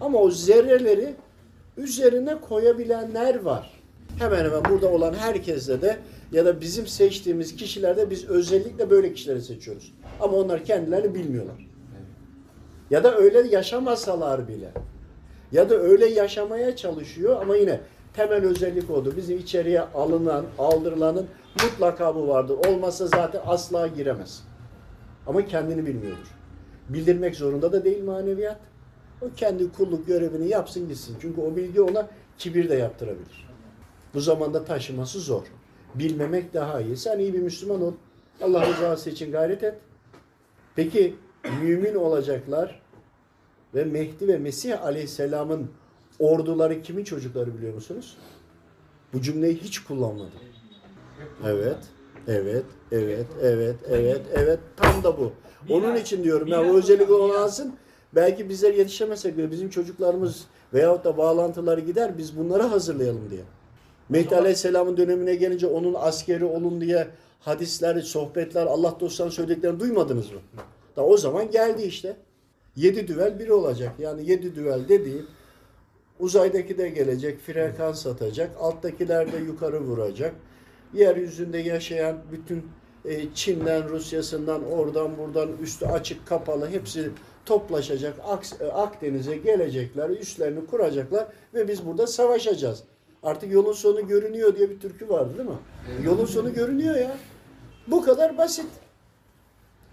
Ama 0.00 0.19
o 0.19 0.31
zerreleri 0.31 1.14
üzerine 1.76 2.40
koyabilenler 2.40 3.40
var. 3.40 3.71
Hemen 4.19 4.45
hemen 4.45 4.64
burada 4.71 4.88
olan 4.88 5.14
herkeste 5.14 5.83
de 5.83 5.99
ya 6.33 6.45
da 6.45 6.61
bizim 6.61 6.87
seçtiğimiz 6.87 7.57
kişilerde 7.57 8.11
biz 8.11 8.28
özellikle 8.28 8.90
böyle 8.90 9.12
kişileri 9.12 9.43
seçiyoruz. 9.43 9.93
Ama 10.21 10.37
onlar 10.37 10.64
kendilerini 10.64 11.14
bilmiyorlar. 11.14 11.69
Ya 12.90 13.04
da 13.04 13.16
öyle 13.16 13.49
yaşamasalar 13.49 14.49
bile. 14.49 14.71
Ya 15.52 15.71
da 15.71 15.75
öyle 15.75 16.07
yaşamaya 16.07 16.76
çalışıyor 16.76 17.43
ama 17.43 17.57
yine 17.57 17.81
temel 18.14 18.45
özellik 18.45 18.90
oldu. 18.90 19.14
Bizim 19.16 19.38
içeriye 19.38 19.81
alınan, 19.81 20.45
aldırılanın 20.59 21.26
mutlaka 21.62 22.14
bu 22.14 22.28
vardır. 22.28 22.57
Olmazsa 22.69 23.07
zaten 23.07 23.40
asla 23.47 23.87
giremez. 23.87 24.43
Ama 25.26 25.47
kendini 25.47 25.87
bilmiyordur. 25.87 26.35
Bildirmek 26.88 27.37
zorunda 27.37 27.73
da 27.73 27.85
değil 27.85 28.04
maneviyat. 28.04 28.61
O 29.23 29.26
kendi 29.37 29.73
kulluk 29.73 30.07
görevini 30.07 30.49
yapsın 30.49 30.88
gitsin. 30.88 31.16
Çünkü 31.21 31.40
o 31.40 31.57
bilgi 31.57 31.81
ona 31.81 32.09
kibir 32.38 32.69
de 32.69 32.75
yaptırabilir. 32.75 33.49
Bu 34.14 34.21
zamanda 34.21 34.64
taşıması 34.64 35.21
zor. 35.21 35.43
Bilmemek 35.95 36.54
daha 36.54 36.81
iyi. 36.81 36.97
Sen 36.97 37.19
iyi 37.19 37.35
bir 37.35 37.38
Müslüman 37.38 37.83
ol. 37.83 37.93
Allah 38.43 38.66
rızası 38.66 39.11
için 39.11 39.33
gayret 39.33 39.64
et. 39.64 39.75
Peki 40.76 41.16
mümin 41.62 41.95
olacaklar 41.95 42.83
ve 43.75 43.85
Mehdi 43.85 44.28
ve 44.28 44.38
Mesih 44.38 44.85
Aleyhisselam'ın 44.85 45.71
orduları 46.19 46.83
kimin 46.83 47.04
çocukları 47.04 47.59
biliyor 47.59 47.75
musunuz? 47.75 48.16
Bu 49.12 49.23
cümleyi 49.23 49.57
hiç 49.57 49.78
kullanmadım. 49.78 50.40
Evet, 51.45 51.78
evet, 52.28 52.64
evet, 52.94 53.26
evet, 53.42 53.76
evet, 53.90 54.20
evet. 54.34 54.58
Tam 54.76 55.02
da 55.04 55.18
bu. 55.18 55.32
Onun 55.70 55.96
için 55.96 56.24
diyorum 56.24 56.48
ya 56.48 56.60
o 56.60 56.76
özellik 56.76 57.10
olansın. 57.10 57.74
Belki 58.14 58.48
bizler 58.48 58.74
yetişemesek 58.74 59.38
bile 59.38 59.50
bizim 59.50 59.70
çocuklarımız 59.70 60.44
veyahut 60.74 61.04
da 61.04 61.16
bağlantıları 61.16 61.80
gider 61.80 62.18
biz 62.18 62.38
bunları 62.38 62.62
hazırlayalım 62.62 63.30
diye. 63.30 63.42
Mehdi 64.08 64.36
Aleyhisselam'ın 64.36 64.96
dönemine 64.96 65.34
gelince 65.34 65.66
onun 65.66 65.94
askeri 65.94 66.44
olun 66.44 66.80
diye 66.80 67.08
hadisler, 67.40 68.00
sohbetler, 68.00 68.66
Allah 68.66 68.96
dostlarının 69.00 69.34
söylediklerini 69.34 69.80
duymadınız 69.80 70.32
mı? 70.32 70.38
Da 70.96 71.04
o 71.04 71.16
zaman 71.16 71.50
geldi 71.50 71.82
işte. 71.82 72.16
Yedi 72.76 73.08
düvel 73.08 73.38
biri 73.38 73.52
olacak. 73.52 73.92
Yani 73.98 74.30
yedi 74.30 74.54
düvel 74.54 74.88
dediğim 74.88 75.26
uzaydaki 76.20 76.78
de 76.78 76.88
gelecek, 76.88 77.40
frekans 77.40 78.06
atacak, 78.06 78.50
alttakiler 78.60 79.32
de 79.32 79.36
yukarı 79.36 79.80
vuracak. 79.80 80.34
Yeryüzünde 80.94 81.58
yaşayan 81.58 82.16
bütün 82.32 82.64
Çin'den, 83.34 83.88
Rusya'sından, 83.88 84.73
oradan 84.73 85.18
buradan 85.18 85.49
üstü 85.62 85.87
açık, 85.87 86.26
kapalı 86.26 86.70
hepsi 86.70 87.11
toplaşacak. 87.46 88.14
E, 88.61 88.64
Akdeniz'e 88.64 89.37
gelecekler, 89.37 90.11
üslerini 90.11 90.66
kuracaklar 90.66 91.26
ve 91.54 91.68
biz 91.68 91.87
burada 91.87 92.06
savaşacağız. 92.06 92.82
Artık 93.23 93.52
yolun 93.52 93.73
sonu 93.73 94.06
görünüyor 94.06 94.56
diye 94.56 94.70
bir 94.70 94.80
türkü 94.80 95.08
vardı 95.08 95.38
değil 95.38 95.49
mi? 95.49 95.56
Yolun 96.04 96.26
sonu 96.26 96.54
görünüyor 96.54 96.94
ya. 96.94 97.16
Bu 97.87 98.02
kadar 98.02 98.38
basit. 98.38 98.66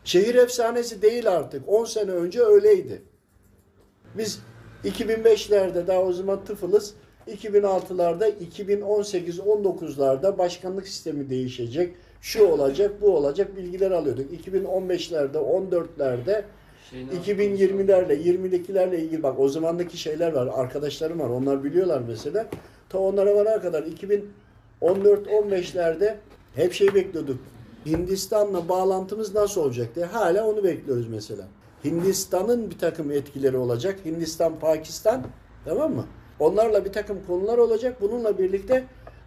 Şehir 0.03 0.35
efsanesi 0.35 1.01
değil 1.01 1.31
artık. 1.31 1.69
10 1.69 1.85
sene 1.85 2.11
önce 2.11 2.41
öyleydi. 2.41 3.01
Biz 4.17 4.39
2005'lerde 4.83 5.87
daha 5.87 6.01
o 6.01 6.13
zaman 6.13 6.45
tıfılız. 6.45 6.93
2006'larda, 7.27 8.31
2018-19'larda 8.57 10.37
başkanlık 10.37 10.87
sistemi 10.87 11.29
değişecek. 11.29 11.95
Şu 12.21 12.45
olacak, 12.45 13.01
bu 13.01 13.17
olacak 13.17 13.57
bilgiler 13.57 13.91
alıyorduk. 13.91 14.31
2015'lerde, 14.47 15.37
14'lerde, 15.37 16.43
Şeyin 16.89 17.07
2020'lerle, 17.07 18.13
20'dekilerle 18.13 18.99
ilgili 18.99 19.23
bak 19.23 19.39
o 19.39 19.49
zamandaki 19.49 19.97
şeyler 19.97 20.33
var. 20.33 20.49
Arkadaşlarım 20.53 21.19
var. 21.19 21.29
Onlar 21.29 21.63
biliyorlar 21.63 22.01
mesela. 22.07 22.47
Ta 22.89 22.99
onlara 22.99 23.35
varana 23.35 23.61
kadar 23.61 23.83
2014-15'lerde 24.81 26.15
hep 26.55 26.73
şey 26.73 26.95
bekliyorduk. 26.95 27.39
Hindistan'la 27.85 28.69
bağlantımız 28.69 29.35
nasıl 29.35 29.61
olacak 29.61 29.95
diye. 29.95 30.05
Hala 30.05 30.47
onu 30.47 30.63
bekliyoruz 30.63 31.07
mesela. 31.07 31.47
Hindistan'ın 31.85 32.69
bir 32.69 32.77
takım 32.77 33.11
etkileri 33.11 33.57
olacak. 33.57 33.99
Hindistan, 34.05 34.59
Pakistan 34.59 35.23
tamam 35.65 35.93
mı? 35.93 36.05
Onlarla 36.39 36.85
bir 36.85 36.93
takım 36.93 37.17
konular 37.27 37.57
olacak. 37.57 38.01
Bununla 38.01 38.37
birlikte 38.39 38.83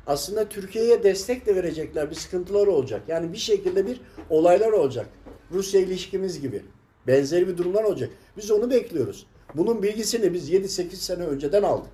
aslında 0.06 0.48
Türkiye'ye 0.48 1.02
destek 1.02 1.46
de 1.46 1.56
verecekler. 1.56 2.10
Bir 2.10 2.14
sıkıntılar 2.14 2.66
olacak. 2.66 3.02
Yani 3.08 3.32
bir 3.32 3.38
şekilde 3.38 3.86
bir 3.86 4.00
olaylar 4.30 4.72
olacak. 4.72 5.06
Rusya 5.52 5.80
ilişkimiz 5.80 6.40
gibi. 6.40 6.62
Benzeri 7.06 7.48
bir 7.48 7.56
durumlar 7.56 7.84
olacak. 7.84 8.10
Biz 8.36 8.50
onu 8.50 8.70
bekliyoruz. 8.70 9.26
Bunun 9.54 9.82
bilgisini 9.82 10.34
biz 10.34 10.50
7-8 10.50 10.94
sene 10.94 11.22
önceden 11.22 11.62
aldık. 11.62 11.92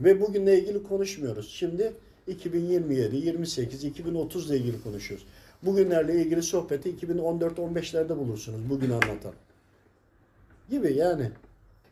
Ve 0.00 0.20
bugünle 0.20 0.58
ilgili 0.58 0.82
konuşmuyoruz. 0.82 1.50
Şimdi 1.50 1.92
2027, 2.26 3.16
28, 3.16 3.84
2030 3.84 4.50
ile 4.50 4.58
ilgili 4.58 4.82
konuşuyoruz. 4.82 5.26
Bugünlerle 5.62 6.22
ilgili 6.22 6.42
sohbeti 6.42 6.90
2014-15'lerde 6.90 8.16
bulursunuz. 8.16 8.70
Bugün 8.70 8.90
anlatan. 8.90 9.32
Gibi 10.70 10.94
yani. 10.94 11.30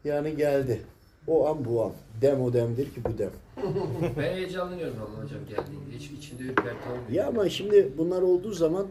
Yani 0.04 0.37
geldi. 0.37 0.80
O 1.26 1.49
an 1.49 1.64
bu 1.64 1.85
an. 1.85 1.93
Dem 2.23 2.40
o 2.43 2.52
demdir 2.52 2.85
ki 2.95 3.00
bu 3.04 3.19
dem. 3.19 3.31
Ben 4.16 4.23
heyecanlanıyorum 4.23 4.97
ama 5.07 5.25
hocam 5.25 5.40
geldiğinde. 5.49 5.97
Hiç 5.99 6.11
içimde 6.11 6.43
ürperti 6.43 6.88
olmuyor. 6.88 7.11
Ya 7.11 7.26
ama 7.28 7.49
şimdi 7.49 7.93
bunlar 7.99 8.23
olduğu 8.23 8.52
zaman 8.52 8.87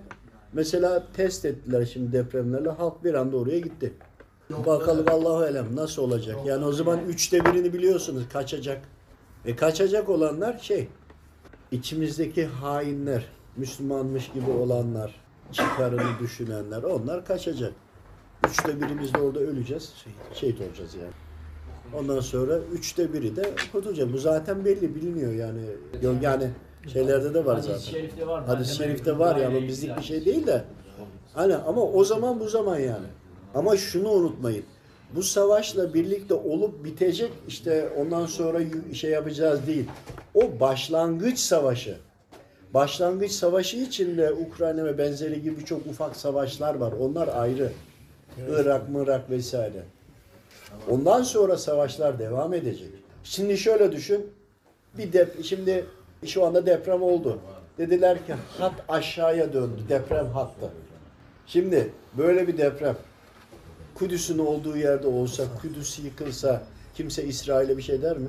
mesela 0.54 1.08
test 1.14 1.46
ettiler 1.46 1.86
şimdi 1.94 2.12
depremlerle 2.12 2.70
halk 2.70 3.04
bir 3.04 3.14
anda 3.14 3.38
oraya 3.38 3.60
gitti. 3.60 3.94
Bakalım 4.66 5.06
Allahu 5.10 5.36
alem 5.44 5.76
nasıl 5.76 6.02
olacak? 6.02 6.38
Yani 6.46 6.66
o 6.66 6.72
zaman 6.72 7.00
üçte 7.08 7.46
birini 7.46 7.74
biliyorsunuz 7.74 8.24
kaçacak. 8.34 8.82
E 9.46 9.56
kaçacak 9.56 10.10
olanlar 10.10 10.58
şey 10.60 10.88
içimizdeki 11.72 12.46
hainler, 12.46 13.26
Müslümanmış 13.58 14.32
gibi 14.32 14.52
olanlar, 14.52 15.16
çıkarını 15.52 16.20
düşünenler 16.20 16.84
onlar 16.84 17.26
kaçacak. 17.26 17.74
Üçte 18.50 18.82
birimiz 18.82 19.14
de 19.14 19.18
orada 19.18 19.40
öleceğiz. 19.40 19.94
Şehit 20.34 20.62
olacağız 20.62 20.96
yani. 20.96 21.14
Ondan 21.94 22.20
sonra 22.20 22.58
üçte 22.74 23.14
biri 23.14 23.36
de 23.36 23.44
kurtulacak. 23.72 24.14
Bu 24.14 24.18
zaten 24.18 24.66
belli 24.66 24.96
biliniyor 24.96 25.34
yani. 25.34 25.62
Yok 26.02 26.16
yani 26.22 26.50
şeylerde 26.94 27.34
de 27.34 27.46
var 27.46 27.56
Hadis-i 27.56 27.72
zaten. 27.74 27.92
şerifte 27.92 28.28
var. 28.28 28.46
Hadis-i 28.46 28.76
şerifte 28.76 29.20
var 29.20 29.36
ya 29.36 29.48
ama 29.48 29.56
Gayet 29.56 29.70
bizlik 29.70 29.90
bir 29.90 29.96
yani. 29.96 30.04
şey 30.04 30.26
değil 30.26 30.48
de. 30.48 30.64
Hani 31.34 31.56
ama 31.56 31.82
o 31.82 32.04
zaman 32.04 32.40
bu 32.40 32.50
zaman 32.50 32.80
yani. 32.80 33.08
Ama 33.56 33.78
şunu 33.78 34.10
unutmayın. 34.10 34.64
Bu 35.16 35.24
savaşla 35.24 35.94
birlikte 35.94 36.34
olup 36.34 36.86
bitecek 36.86 37.32
işte 37.48 37.90
ondan 37.98 38.26
sonra 38.26 38.60
şey 38.94 39.12
yapacağız 39.12 39.68
değil. 39.68 39.86
O 40.34 40.60
başlangıç 40.60 41.40
savaşı. 41.40 41.98
Başlangıç 42.74 43.32
savaşı 43.32 43.78
içinde 43.78 44.32
Ukrayna 44.34 44.86
ve 44.86 44.98
benzeri 44.98 45.42
gibi 45.42 45.58
birçok 45.60 45.86
ufak 45.88 46.16
savaşlar 46.16 46.76
var. 46.76 46.92
Onlar 47.00 47.28
ayrı. 47.36 47.72
Irak, 48.50 48.90
Mırak 48.90 49.30
vesaire. 49.30 49.84
Ondan 50.90 51.24
sonra 51.24 51.58
savaşlar 51.58 52.20
devam 52.20 52.54
edecek. 52.54 52.90
Şimdi 53.24 53.58
şöyle 53.58 53.92
düşün. 53.92 54.32
Bir 54.98 55.14
dep 55.14 55.46
şimdi 55.46 55.86
şu 56.26 56.46
anda 56.46 56.66
deprem 56.66 57.04
oldu. 57.04 57.40
Dediler 57.78 58.26
ki 58.26 58.34
hat 58.58 58.74
aşağıya 58.90 59.54
döndü. 59.54 59.82
Deprem 59.90 60.28
hattı. 60.28 60.70
Şimdi 61.48 61.90
böyle 62.18 62.48
bir 62.48 62.58
deprem 62.58 62.96
Kudüs'ün 63.96 64.40
olduğu 64.40 64.78
yerde 64.78 65.08
olsa, 65.08 65.44
Kudüs 65.62 66.00
yıkılsa 66.00 66.64
kimse 66.96 67.24
İsrail'e 67.24 67.78
bir 67.78 67.82
şey 67.84 68.02
der 68.02 68.18
mi? 68.18 68.28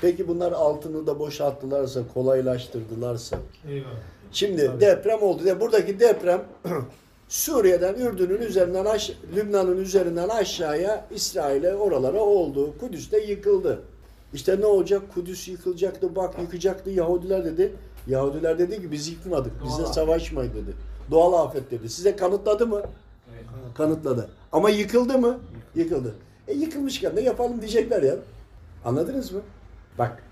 Peki 0.00 0.28
bunlar 0.28 0.52
altını 0.52 1.06
da 1.06 1.18
boşalttılarsa, 1.18 2.00
kolaylaştırdılarsa. 2.14 3.38
Eyvallah. 3.68 3.90
Şimdi 4.32 4.70
deprem 4.80 5.22
oldu. 5.22 5.60
Buradaki 5.60 6.00
deprem 6.00 6.44
Suriye'den, 7.28 7.94
Ürdün'ün 7.94 8.40
üzerinden, 8.40 8.86
Lübnan'ın 9.36 9.78
üzerinden 9.78 10.28
aşağıya 10.28 11.06
İsrail'e 11.10 11.74
oralara 11.74 12.20
oldu. 12.20 12.74
Kudüs 12.80 13.12
de 13.12 13.18
yıkıldı. 13.18 13.82
İşte 14.32 14.60
ne 14.60 14.66
olacak? 14.66 15.02
Kudüs 15.14 15.48
yıkılacaktı, 15.48 16.16
bak 16.16 16.34
yıkacaktı. 16.40 16.90
Yahudiler 16.90 17.44
dedi. 17.44 17.72
Yahudiler 18.06 18.58
dedi 18.58 18.82
ki 18.82 18.92
biz 18.92 19.08
yıkmadık, 19.08 19.52
Doğal 19.60 19.92
savaşmayın 19.92 20.50
dedi. 20.50 20.74
Doğal 21.10 21.46
afet 21.46 21.70
dedi. 21.70 21.88
Size 21.88 22.16
kanıtladı 22.16 22.66
mı? 22.66 22.82
Evet. 23.34 23.44
Kanıtladı. 23.74 24.30
Ama 24.52 24.70
yıkıldı 24.70 25.18
mı? 25.18 25.38
Yıkıldı. 25.74 26.14
E 26.48 26.54
yıkılmışken 26.54 27.16
de 27.16 27.20
yapalım 27.20 27.60
diyecekler 27.60 28.02
ya. 28.02 28.16
Anladınız 28.84 29.32
mı? 29.32 29.40
Bak, 29.98 30.22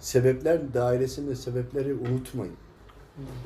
sebepler 0.00 0.74
dairesinde 0.74 1.34
sebepleri 1.34 1.94
unutmayın. 1.94 2.54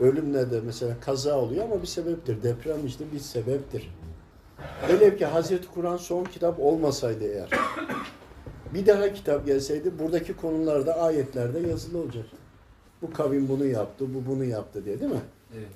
Ölümle 0.01 0.51
de 0.51 0.61
mesela 0.67 1.01
kaza 1.01 1.39
oluyor 1.39 1.65
ama 1.65 1.83
bir 1.83 1.87
sebeptir. 1.87 2.43
Deprem 2.43 2.87
işte 2.87 3.05
bir 3.13 3.19
sebeptir. 3.19 3.95
Velev 4.89 5.17
ki 5.17 5.27
Hazreti 5.27 5.69
Kur'an 5.69 5.97
son 5.97 6.25
kitap 6.25 6.61
olmasaydı 6.61 7.25
eğer, 7.25 7.49
bir 8.75 8.87
daha 8.87 9.13
kitap 9.13 9.47
gelseydi 9.47 9.99
buradaki 9.99 10.37
konularda 10.37 11.01
ayetlerde 11.01 11.69
yazılı 11.69 11.99
olacak. 11.99 12.25
Bu 13.03 13.13
kavim 13.13 13.49
bunu 13.49 13.65
yaptı, 13.65 14.07
bu 14.15 14.31
bunu 14.31 14.45
yaptı 14.45 14.85
diye 14.85 15.01
değil 15.01 15.11
mi? 15.13 15.21
Evet. 15.57 15.69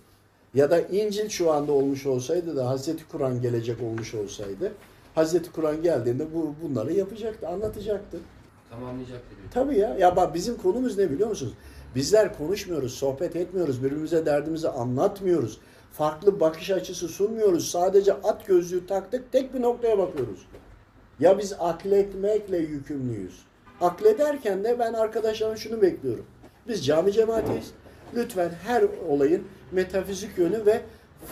Ya 0.55 0.71
da 0.71 0.81
İncil 0.81 1.29
şu 1.29 1.53
anda 1.53 1.73
olmuş 1.73 2.07
olsaydı 2.07 2.57
da 2.57 2.69
Hazreti 2.69 3.09
Kur'an 3.09 3.43
gelecek 3.43 3.83
olmuş 3.83 4.15
olsaydı, 4.15 4.73
Hazreti 5.15 5.53
Kur'an 5.53 5.83
geldiğinde 5.83 6.35
bu 6.35 6.55
bunları 6.63 6.93
yapacaktı, 6.93 7.49
anlatacaktı. 7.49 8.19
Tamamlayacak 8.71 9.21
diyor. 9.31 9.41
Tabii 9.55 9.79
ya. 9.79 9.97
Ya 9.99 10.17
bak 10.17 10.35
bizim 10.35 10.57
konumuz 10.57 10.99
ne 10.99 11.11
biliyor 11.11 11.29
musunuz? 11.29 11.53
Bizler 11.95 12.39
konuşmuyoruz, 12.39 12.95
sohbet 12.95 13.37
etmiyoruz, 13.37 13.85
birbirimize 13.85 14.27
derdimizi 14.27 14.69
anlatmıyoruz. 14.69 15.59
Farklı 15.93 16.41
bakış 16.41 16.71
açısı 16.71 17.09
sunmuyoruz. 17.09 17.71
Sadece 17.71 18.13
at 18.13 18.47
gözlüğü 18.47 18.87
taktık, 18.87 19.33
tek 19.33 19.55
bir 19.55 19.63
noktaya 19.63 19.99
bakıyoruz. 19.99 20.47
Ya 21.21 21.39
biz 21.39 21.53
akletmekle 21.59 22.59
yükümlüyüz. 22.59 23.43
Aklederken 23.81 24.65
de 24.65 24.79
ben 24.79 24.93
arkadaşlarım 24.93 25.57
şunu 25.57 25.83
bekliyorum. 25.83 26.25
Biz 26.69 26.87
cami 26.87 27.13
cemaatiyiz. 27.13 27.71
Lütfen 28.15 28.51
her 28.65 28.85
olayın 29.09 29.43
metafizik 29.73 30.39
yönü 30.39 30.67
ve 30.67 30.81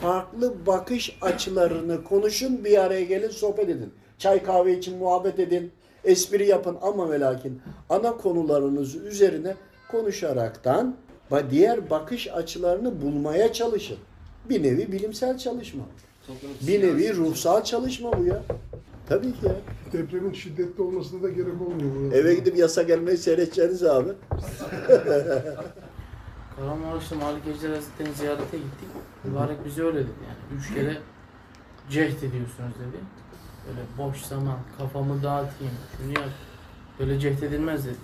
farklı 0.01 0.67
bakış 0.67 1.19
açılarını 1.21 2.05
konuşun, 2.05 2.65
bir 2.65 2.79
araya 2.79 3.05
gelin, 3.05 3.29
sohbet 3.29 3.69
edin. 3.69 3.93
Çay 4.19 4.43
kahve 4.43 4.79
için 4.79 4.99
muhabbet 4.99 5.39
edin, 5.39 5.73
espri 6.05 6.47
yapın 6.47 6.77
ama 6.83 7.11
ve 7.11 7.21
lakin 7.21 7.63
ana 7.89 8.17
konularınız 8.17 8.95
üzerine 8.95 9.57
konuşaraktan 9.91 10.97
diğer 11.51 11.91
bakış 11.91 12.29
açılarını 12.29 13.03
bulmaya 13.03 13.53
çalışın. 13.53 13.97
Bir 14.49 14.63
nevi 14.63 14.93
bilimsel 14.93 15.39
çalışma. 15.39 15.85
Bir 16.61 16.83
nevi 16.83 17.17
ruhsal 17.17 17.65
çalışma 17.65 18.13
bu 18.19 18.25
ya. 18.25 18.43
Tabii 19.09 19.33
ki 19.33 19.47
ya. 19.47 19.55
Depremin 19.93 20.33
şiddetli 20.33 20.83
olmasına 20.83 21.23
da 21.23 21.29
gerek 21.29 21.61
olmuyor. 21.61 21.97
burada. 21.97 22.17
Eve 22.17 22.35
gidip 22.35 22.57
yasa 22.57 22.83
gelmeyi 22.83 23.19
seyredeceğiniz 23.19 23.85
abi. 23.85 24.11
Kahramanmaraş'ta 26.57 27.17
Malik 27.17 27.47
Ejder 27.47 27.71
Hazretleri'ni 27.71 28.15
ziyarete 28.15 28.57
gittik. 28.57 28.89
Mübarek 29.25 29.65
bize 29.65 29.83
öyle 29.83 29.99
dedi 29.99 30.09
yani. 30.29 30.61
Üç 30.61 30.75
kere 30.75 30.97
cehd 31.91 32.23
ediyorsunuz 32.23 32.75
dedi. 32.81 33.01
Böyle 33.67 33.81
boş 33.99 34.23
zaman, 34.23 34.59
kafamı 34.79 35.23
dağıtayım, 35.23 35.73
şunu 35.97 36.13
yap. 36.13 36.31
Böyle 36.99 37.21
cehd 37.21 37.43
edilmez 37.43 37.85
dedi. 37.87 37.97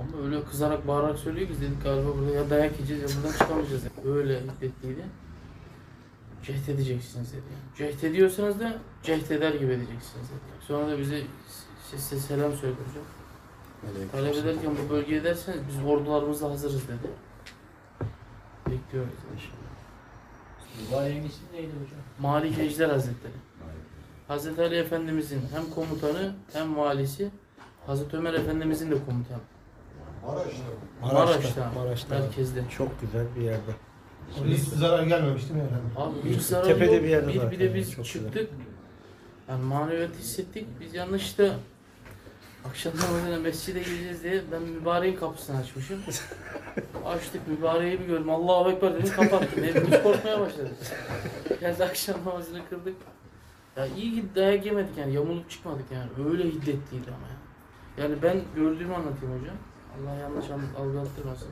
Ama 0.00 0.24
öyle 0.24 0.44
kızarak 0.44 0.88
bağırarak 0.88 1.18
söylüyor 1.18 1.48
ki 1.48 1.54
dedik 1.60 1.82
galiba 1.82 2.08
burada 2.18 2.30
ya 2.30 2.50
dayak 2.50 2.72
yiyeceğiz 2.72 3.02
ya 3.02 3.22
buradan 3.22 3.38
çıkamayacağız 3.38 3.84
dedi. 3.84 4.08
Öyle 4.08 4.40
hiddetliydi. 4.40 5.04
Cehd 6.42 6.68
edeceksiniz 6.68 7.32
dedi. 7.32 7.42
Yani. 7.52 7.92
Cehd 7.92 8.02
ediyorsanız 8.02 8.60
da 8.60 8.78
cehd 9.02 9.30
eder 9.30 9.54
gibi 9.54 9.72
edeceksiniz 9.72 10.28
dedi. 10.28 10.64
Sonra 10.66 10.88
da 10.88 10.98
bize 10.98 11.22
size 11.90 12.20
selam 12.20 12.52
söyledi 12.52 12.78
hocam. 12.88 13.04
Talep 14.12 14.36
ederken 14.36 14.70
bu 14.84 14.92
bölgeye 14.92 15.24
derseniz 15.24 15.58
biz 15.68 15.84
ordularımızla 15.86 16.50
hazırız 16.50 16.82
dedi. 16.88 17.10
Bekliyoruz 18.66 19.12
inşallah. 19.34 19.60
Mübareğin 20.80 21.24
ismi 21.24 21.46
neydi 21.52 21.72
hocam? 21.72 22.00
Malik 22.18 22.58
Ejder 22.58 22.88
Hazretleri. 22.88 23.32
Hazreti 24.28 24.62
Ali 24.62 24.76
Efendimizin 24.76 25.42
hem 25.54 25.70
komutanı 25.74 26.34
hem 26.52 26.76
valisi, 26.76 27.30
Hazreti 27.86 28.16
Ömer 28.16 28.34
Efendimizin 28.34 28.90
de 28.90 29.04
komutanı. 29.06 29.40
Maraş'ta, 31.02 31.72
Maraş'ta. 31.76 32.18
merkezde. 32.18 32.64
Çok 32.76 33.00
güzel 33.00 33.26
bir 33.36 33.42
yerde. 33.42 33.70
Hiç 34.44 34.60
zarar 34.60 35.02
gelmemiş 35.02 35.42
değil 35.42 35.54
mi 35.54 35.62
efendim? 35.66 35.90
Abi 35.96 36.34
hiç 36.34 36.42
zarar 36.42 36.64
Tepede 36.64 36.92
yok. 36.94 37.04
bir 37.04 37.08
yerde 37.08 37.28
bir, 37.28 37.34
zaten 37.34 37.50
bir 37.50 37.58
de 37.60 37.74
biz 37.74 37.92
çok 37.92 38.04
güzel. 38.04 38.22
çıktık. 38.22 38.50
Yani 39.48 39.64
maneviyat 39.64 40.14
hissettik. 40.18 40.66
Biz 40.80 40.94
yanlışta 40.94 41.56
akşam 42.68 42.92
namazına 42.96 43.38
mescide 43.38 43.78
gireceğiz 43.82 44.22
diye 44.22 44.42
ben 44.52 44.62
mübareğin 44.62 45.16
kapısını 45.16 45.56
açmışım. 45.58 46.00
Açtık 47.06 47.48
mübareği 47.48 48.00
bir 48.00 48.06
gördüm. 48.06 48.30
Allahu 48.30 48.70
Ekber 48.70 48.94
dedim 48.94 49.12
kapattım. 49.16 49.64
Hepimiz 49.64 50.02
korkmaya 50.02 50.40
başladık. 50.40 50.72
Yani 51.60 51.84
akşam 51.84 52.16
namazını 52.24 52.60
kıldık. 52.70 52.94
Ya 53.76 53.86
iyi 53.86 54.14
ki 54.14 54.24
dayak 54.34 54.66
yemedik 54.66 54.96
yani 54.98 55.14
yamulup 55.14 55.50
çıkmadık 55.50 55.84
yani. 55.92 56.28
Öyle 56.30 56.44
hiddetliydi 56.44 57.08
ama 57.08 57.26
ya. 57.30 58.04
Yani 58.04 58.22
ben 58.22 58.40
gördüğümü 58.56 58.94
anlatayım 58.94 59.40
hocam. 59.40 59.56
Allah 59.96 60.14
yanlış 60.14 60.50
al- 60.50 60.82
algılattırmasın. 60.82 61.48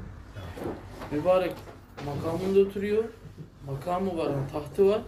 Mübarek 1.12 1.54
makamında 2.06 2.60
oturuyor. 2.60 3.04
Makamı 3.66 4.16
var, 4.16 4.30
yani 4.30 4.50
tahtı 4.52 4.88
var. 4.88 5.02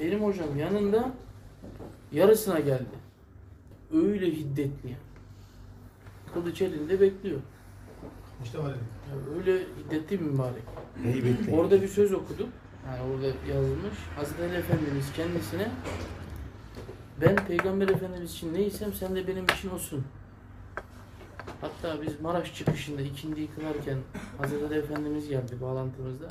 Benim 0.00 0.24
hocam 0.24 0.58
yanında 0.58 1.10
yarısına 2.12 2.60
geldi. 2.60 2.84
Öyle 3.94 4.26
hiddetli. 4.26 4.88
yani. 4.88 4.96
Kılıç 6.34 6.62
elinde 6.62 7.00
bekliyor. 7.00 7.40
İşte 8.44 8.58
var. 8.58 8.68
Ya 8.70 9.36
öyle 9.38 9.58
hiddetli 9.78 10.20
bir 10.20 10.24
mübarek. 10.24 10.62
Heybetli. 11.02 11.54
Orada 11.54 11.82
bir 11.82 11.88
söz 11.88 12.12
okudum. 12.12 12.48
Yani 12.86 13.12
orada 13.12 13.26
yazılmış. 13.26 13.94
Hazreti 14.16 14.42
Ali 14.42 14.54
Efendimiz 14.56 15.12
kendisine 15.16 15.70
ben 17.20 17.36
Peygamber 17.36 17.88
Efendimiz 17.88 18.32
için 18.32 18.54
neysem 18.54 18.92
sen 18.94 19.16
de 19.16 19.28
benim 19.28 19.44
için 19.44 19.70
olsun. 19.70 20.04
Hatta 21.64 22.02
biz 22.02 22.20
Maraş 22.20 22.54
çıkışında 22.54 23.02
ikindiyi 23.02 23.48
kılarken 23.50 23.98
Hazreti 24.38 24.74
Efendimiz 24.74 25.28
geldi 25.28 25.60
bağlantımızda. 25.60 26.28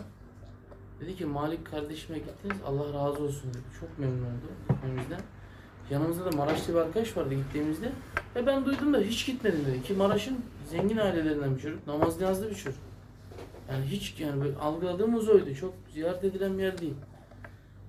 Dedi 1.02 1.16
ki 1.16 1.26
Malik 1.26 1.66
kardeşime 1.66 2.18
gittiniz 2.18 2.58
Allah 2.66 2.86
razı 2.94 3.24
olsun 3.24 3.50
dedi. 3.50 3.64
Çok 3.80 4.00
memnun 4.00 4.24
oldu 4.24 4.48
gitmemizden. 4.70 5.22
Yanımızda 5.90 6.32
da 6.32 6.38
Maraşlı 6.38 6.74
bir 6.74 6.80
arkadaş 6.80 7.18
vardı 7.18 7.34
gittiğimizde. 7.34 7.92
Ve 8.36 8.46
ben 8.46 8.66
duydum 8.66 8.94
da 8.94 9.00
hiç 9.00 9.26
gitmedim 9.26 9.66
dedi. 9.68 9.84
Ki 9.84 9.94
Maraş'ın 9.94 10.46
zengin 10.70 10.98
ailelerinden 10.98 11.56
bir 11.56 11.62
çocuk. 11.62 11.88
Namaz 11.88 12.18
niyazlı 12.18 12.50
bir 12.50 12.56
çocuk. 12.56 12.82
Yani 13.72 13.86
hiç 13.86 14.20
yani 14.20 14.42
böyle 14.42 14.58
algıladığımız 14.58 15.30
oydu. 15.30 15.56
Çok 15.56 15.74
ziyaret 15.94 16.24
edilen 16.24 16.58
bir 16.58 16.64
yer 16.64 16.78
değil. 16.78 16.96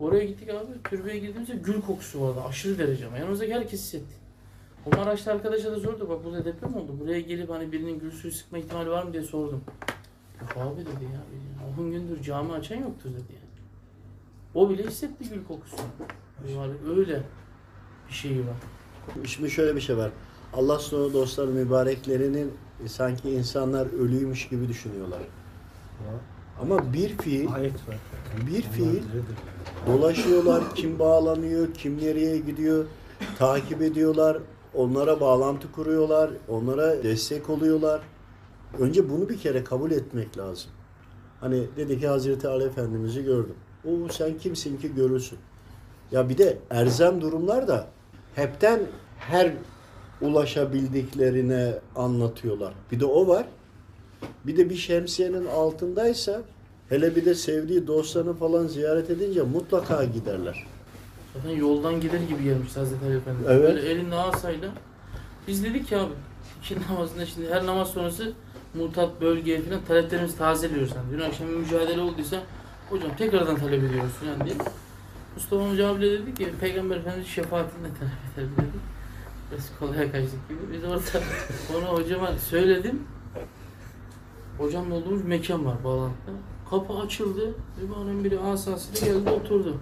Oraya 0.01 0.25
gittik 0.25 0.49
abi. 0.51 0.83
Türbeye 0.85 1.19
girdiğimizde 1.19 1.55
gül 1.55 1.81
kokusu 1.81 2.21
vardı. 2.21 2.41
Aşırı 2.49 2.79
derece 2.79 3.07
ama. 3.07 3.19
Yanımızdaki 3.19 3.55
herkes 3.55 3.81
hissetti. 3.81 4.24
O 4.87 4.97
Maraşlı 4.97 5.33
arkadaşa 5.33 5.73
da 5.73 5.81
sorduk. 5.81 6.09
Bak 6.11 6.25
burada 6.25 6.45
deprem 6.45 6.75
oldu. 6.77 6.93
Buraya 7.01 7.21
gelip 7.21 7.51
hani 7.51 7.73
birinin 7.73 7.99
gül 7.99 8.11
suyu 8.11 8.33
sıkma 8.33 8.59
ihtimali 8.59 8.91
var 8.91 9.03
mı 9.03 9.13
diye 9.13 9.23
sordum. 9.23 9.65
Yok 10.41 10.51
abi 10.57 10.81
dedi 10.81 11.05
ya. 11.05 11.21
10 11.85 11.91
gündür 11.91 12.23
cami 12.23 12.53
açan 12.53 12.77
yoktur 12.77 13.11
dedi 13.11 13.33
yani. 13.35 13.45
O 14.55 14.71
bile 14.71 14.87
hissetti 14.87 15.29
gül 15.29 15.45
kokusunu. 15.45 15.81
Mübarek 16.49 16.77
öyle 16.99 17.23
bir 18.09 18.15
şeyi 18.15 18.41
var. 18.41 18.57
Şimdi 19.25 19.51
şöyle 19.51 19.77
bir 19.77 19.81
şey 19.81 19.97
var. 19.97 20.11
Allah 20.55 20.79
sonra 20.79 21.13
dostlar 21.13 21.49
mübareklerinin 21.49 22.53
e, 22.85 22.89
sanki 22.89 23.31
insanlar 23.31 23.87
ölüymüş 23.87 24.49
gibi 24.49 24.69
düşünüyorlar. 24.69 25.21
Ama 26.61 26.93
bir 26.93 27.17
fiil, 27.17 27.55
Ayet 27.55 27.89
var. 27.89 27.97
bir 28.47 28.63
fiil 28.63 29.03
dolaşıyorlar. 29.87 30.75
Kim 30.75 30.99
bağlanıyor, 30.99 31.75
kim 31.75 31.99
nereye 31.99 32.39
gidiyor, 32.39 32.85
takip 33.39 33.83
ediyorlar. 33.83 34.39
Onlara 34.75 35.21
bağlantı 35.21 35.73
kuruyorlar, 35.73 36.31
onlara 36.49 37.03
destek 37.03 37.51
oluyorlar. 37.51 38.01
Önce 38.79 39.11
bunu 39.11 39.29
bir 39.29 39.39
kere 39.39 39.65
kabul 39.65 39.91
etmek 39.91 40.39
lazım. 40.39 40.71
Hani 41.41 41.65
dedi 41.77 42.01
ki 42.01 42.09
Hazreti 42.09 42.49
Ali 42.49 42.65
Efendimiz'i 42.65 43.25
gördüm. 43.25 43.55
O 43.85 44.09
sen 44.09 44.39
kimsin 44.39 44.77
ki 44.77 44.95
görürsün. 44.95 45.39
Ya 46.13 46.29
bir 46.29 46.39
de 46.39 46.59
erzem 46.71 47.21
durumlar 47.21 47.69
da 47.69 47.87
hepten 48.35 48.81
her 49.19 49.53
ulaşabildiklerine 50.21 51.75
anlatıyorlar. 51.97 52.75
Bir 52.93 53.01
de 53.01 53.05
o 53.05 53.27
var. 53.27 53.47
Bir 54.47 54.57
de 54.57 54.71
bir 54.71 54.77
şemsiyenin 54.77 55.47
altındaysa 55.47 56.43
hele 56.89 57.17
bir 57.17 57.25
de 57.25 57.35
sevdiği 57.35 57.87
dostlarını 57.87 58.35
falan 58.35 58.67
ziyaret 58.67 59.11
edince 59.11 59.43
mutlaka 59.43 60.05
giderler. 60.05 60.67
Zaten 61.35 61.51
yoldan 61.51 62.01
gider 62.01 62.21
gibi 62.21 62.45
gelmiş 62.45 62.77
Hazreti 62.77 63.05
Ali 63.05 63.17
Efendimiz. 63.17 63.51
Evet. 63.51 63.63
Böyle 63.63 63.89
elinde 63.91 64.15
asayla. 64.15 64.69
Biz 65.49 65.65
dedik 65.65 65.89
ki 65.89 65.97
abi 65.97 66.13
iki 66.61 66.77
namazında 66.91 67.27
şimdi 67.27 67.51
her 67.51 67.67
namaz 67.67 67.91
sonrası 67.91 68.33
mutat 68.75 69.21
bölgeye 69.21 69.63
falan 69.63 69.85
taleplerimizi 69.85 70.39
tazeliyoruz. 70.39 70.91
Yani 70.97 71.13
dün 71.13 71.21
akşam 71.21 71.49
bir 71.49 71.57
mücadele 71.57 72.01
olduysa 72.01 72.43
hocam 72.91 73.17
tekrardan 73.17 73.57
talep 73.57 73.85
ediyoruz 73.85 74.13
falan 74.13 74.45
diye. 74.45 74.57
Mustafa 75.35 75.71
Hoca 75.71 75.89
abi 75.89 76.01
de 76.01 76.11
dedi 76.11 76.35
ki 76.35 76.53
Peygamber 76.61 76.97
Efendimiz 76.97 77.27
şefaatinde 77.29 77.89
tarif 78.01 78.39
eder 78.39 78.47
dedi. 78.57 78.79
Biraz 79.53 79.71
kolaya 79.79 80.13
kaçtık 80.13 80.49
gibi. 80.49 80.59
Biz 80.73 80.85
orada 80.85 81.27
onu 81.79 81.99
hocama 81.99 82.33
söyledim. 82.39 83.03
Hocamla 84.59 84.95
olduğumuz 84.95 85.25
mekan 85.25 85.67
var 85.67 85.85
bağlantıda. 85.85 86.33
Kapı 86.71 86.93
açıldı. 86.93 87.55
Mübarek 87.83 88.25
biri 88.25 88.41
asasıyla 88.41 89.15
geldi 89.15 89.31
oturdu. 89.31 89.77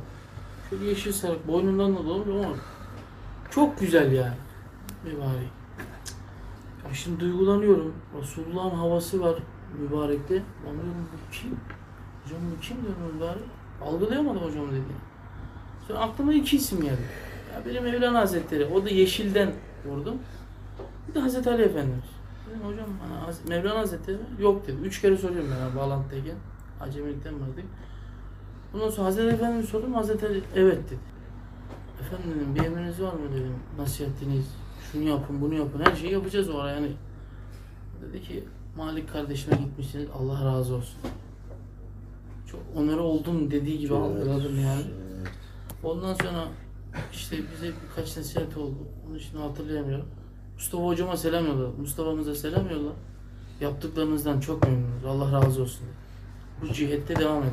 Şöyle 0.73 0.85
yeşil 0.85 1.13
sarık 1.13 1.49
boynundan 1.49 1.97
da 1.97 2.07
dolmuş 2.07 2.29
ama 2.29 2.55
çok 3.51 3.81
güzel 3.81 4.13
yani. 4.13 4.37
Mübarek. 5.05 5.51
Ya 6.89 6.95
şimdi 6.95 7.21
duygulanıyorum. 7.21 7.95
Resulullah'ın 8.21 8.77
havası 8.77 9.21
var 9.21 9.35
mübarekte. 9.81 10.35
Lan 10.35 10.75
diyorum 10.75 11.09
bu 11.13 11.33
kim? 11.33 11.57
Hocam 12.25 12.41
bu 12.57 12.61
kim 12.61 12.77
diyorum 12.77 13.15
mübarek. 13.15 13.43
Algılayamadım 13.83 14.43
hocam 14.43 14.71
dedi. 14.71 14.93
Sonra 15.89 15.99
aklıma 15.99 16.33
iki 16.35 16.57
isim 16.57 16.81
geldi. 16.81 17.03
Ya 17.55 17.63
benim 17.67 17.83
Mevlana 17.83 18.19
Hazretleri. 18.19 18.65
O 18.65 18.85
da 18.85 18.89
yeşilden 18.89 19.53
vurdum. 19.87 20.19
Bir 21.09 21.15
de 21.15 21.21
Hazreti 21.21 21.51
Ali 21.51 21.63
Efendimiz. 21.63 22.05
Dedim 22.49 22.61
hocam 22.67 22.89
Mevlana 23.49 23.79
Hazretleri 23.79 24.19
yok 24.39 24.67
dedi. 24.67 24.77
Üç 24.83 25.01
kere 25.01 25.17
soruyorum 25.17 25.51
ben 25.55 25.61
yani 25.61 25.77
bağlantıdayken. 25.77 26.37
Acemilikten 26.81 27.35
vardık. 27.35 27.65
Ondan 28.75 28.91
sonra 28.91 29.07
Hazreti 29.07 29.35
Efendimiz 29.35 29.69
sordum. 29.69 29.95
Hazreti 29.95 30.27
Ali 30.27 30.43
evet 30.57 30.79
dedi. 30.87 31.01
Efendim 32.01 32.31
dedim 32.35 32.55
bir 32.55 32.61
emriniz 32.61 33.03
var 33.03 33.13
mı 33.13 33.33
dedim. 33.33 33.55
Nasihatiniz. 33.79 34.47
Şunu 34.93 35.03
yapın 35.03 35.41
bunu 35.41 35.55
yapın. 35.55 35.81
Her 35.85 35.97
şeyi 35.97 36.13
yapacağız 36.13 36.51
o 36.51 36.59
ara 36.59 36.71
yani. 36.71 36.93
Dedi 38.03 38.23
ki 38.23 38.45
Malik 38.77 39.13
kardeşime 39.13 39.57
gitmişsiniz. 39.57 40.07
Allah 40.19 40.45
razı 40.45 40.75
olsun. 40.75 40.99
Çok 42.51 42.61
onarı 42.77 43.03
oldum 43.03 43.51
dediği 43.51 43.79
gibi 43.79 43.95
algıladım 43.95 44.61
yani. 44.61 44.85
Ondan 45.83 46.15
sonra 46.15 46.49
işte 47.13 47.37
bize 47.37 47.73
birkaç 47.83 48.17
nasihat 48.17 48.57
oldu. 48.57 48.79
Onu 49.11 49.21
şimdi 49.21 49.39
hatırlayamıyorum. 49.43 50.07
Mustafa 50.55 50.85
hocama 50.85 51.17
selam 51.17 51.47
yolladı. 51.47 51.73
Mustafa'mıza 51.79 52.35
selam 52.35 52.71
yolla. 52.71 52.93
Yaptıklarınızdan 53.61 54.41
çok 54.41 54.63
memnunuz. 54.63 55.05
Allah 55.05 55.33
razı 55.33 55.63
olsun. 55.63 55.87
Bu 56.63 56.73
cihette 56.73 57.17
devam 57.17 57.43
edin. 57.43 57.53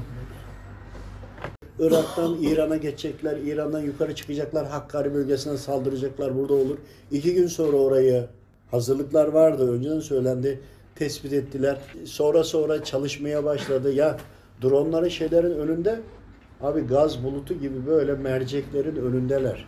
Irak'tan 1.79 2.37
İran'a 2.41 2.77
geçecekler, 2.77 3.37
İran'dan 3.37 3.79
yukarı 3.79 4.15
çıkacaklar, 4.15 4.67
Hakkari 4.67 5.13
bölgesine 5.13 5.57
saldıracaklar, 5.57 6.37
burada 6.37 6.53
olur. 6.53 6.77
İki 7.11 7.33
gün 7.33 7.47
sonra 7.47 7.77
orayı 7.77 8.27
hazırlıklar 8.71 9.27
vardı, 9.27 9.71
önceden 9.73 9.99
söylendi, 9.99 10.59
tespit 10.95 11.33
ettiler. 11.33 11.77
Sonra 12.05 12.43
sonra 12.43 12.83
çalışmaya 12.83 13.43
başladı. 13.43 13.93
Ya 13.93 14.17
dronların 14.61 15.09
şeylerin 15.09 15.51
önünde, 15.51 15.99
abi 16.61 16.81
gaz 16.81 17.23
bulutu 17.23 17.53
gibi 17.53 17.85
böyle 17.87 18.13
merceklerin 18.13 18.95
önündeler. 18.95 19.67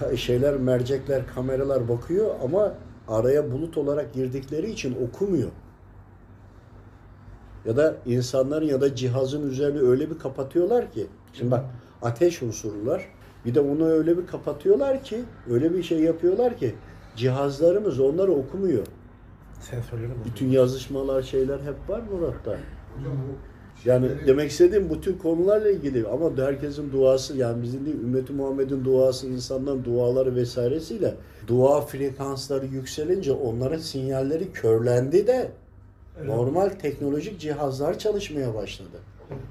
Ka- 0.00 0.16
şeyler, 0.16 0.56
mercekler, 0.56 1.22
kameralar 1.34 1.88
bakıyor 1.88 2.34
ama 2.44 2.74
araya 3.08 3.52
bulut 3.52 3.78
olarak 3.78 4.14
girdikleri 4.14 4.70
için 4.70 4.96
okumuyor. 5.08 5.48
Ya 7.64 7.76
da 7.76 7.94
insanların 8.06 8.66
ya 8.66 8.80
da 8.80 8.94
cihazın 8.94 9.50
üzerini 9.50 9.80
öyle 9.80 10.10
bir 10.10 10.18
kapatıyorlar 10.18 10.92
ki. 10.92 11.06
Şimdi 11.32 11.50
bak 11.50 11.64
ateş 12.02 12.42
unsurlar. 12.42 13.08
Bir 13.44 13.54
de 13.54 13.60
onu 13.60 13.88
öyle 13.88 14.18
bir 14.18 14.26
kapatıyorlar 14.26 15.02
ki, 15.04 15.20
öyle 15.50 15.74
bir 15.74 15.82
şey 15.82 16.00
yapıyorlar 16.00 16.56
ki 16.56 16.74
cihazlarımız 17.16 18.00
onları 18.00 18.32
okumuyor. 18.32 18.86
Sensörleri. 19.60 20.10
Bütün 20.24 20.50
yazışmalar 20.50 21.22
şeyler 21.22 21.58
hep 21.58 21.88
var 21.88 22.02
Murat'ta. 22.12 22.50
Bu 22.98 23.88
Yani 23.88 24.08
demek 24.26 24.50
istediğim 24.50 24.90
bütün 24.90 25.18
konularla 25.18 25.70
ilgili 25.70 26.08
ama 26.08 26.30
herkesin 26.36 26.92
duası 26.92 27.36
yani 27.36 27.62
bizim 27.62 27.86
değil 27.86 27.96
ümmeti 27.96 28.32
Muhammed'in 28.32 28.84
duası 28.84 29.26
insanların 29.26 29.84
duaları 29.84 30.34
vesairesiyle 30.34 31.14
dua 31.46 31.80
frekansları 31.80 32.66
yükselince 32.66 33.32
onların 33.32 33.78
sinyalleri 33.78 34.52
körlendi 34.52 35.26
de 35.26 35.50
normal 36.24 36.68
teknolojik 36.68 37.40
cihazlar 37.40 37.98
çalışmaya 37.98 38.54
başladı. 38.54 39.00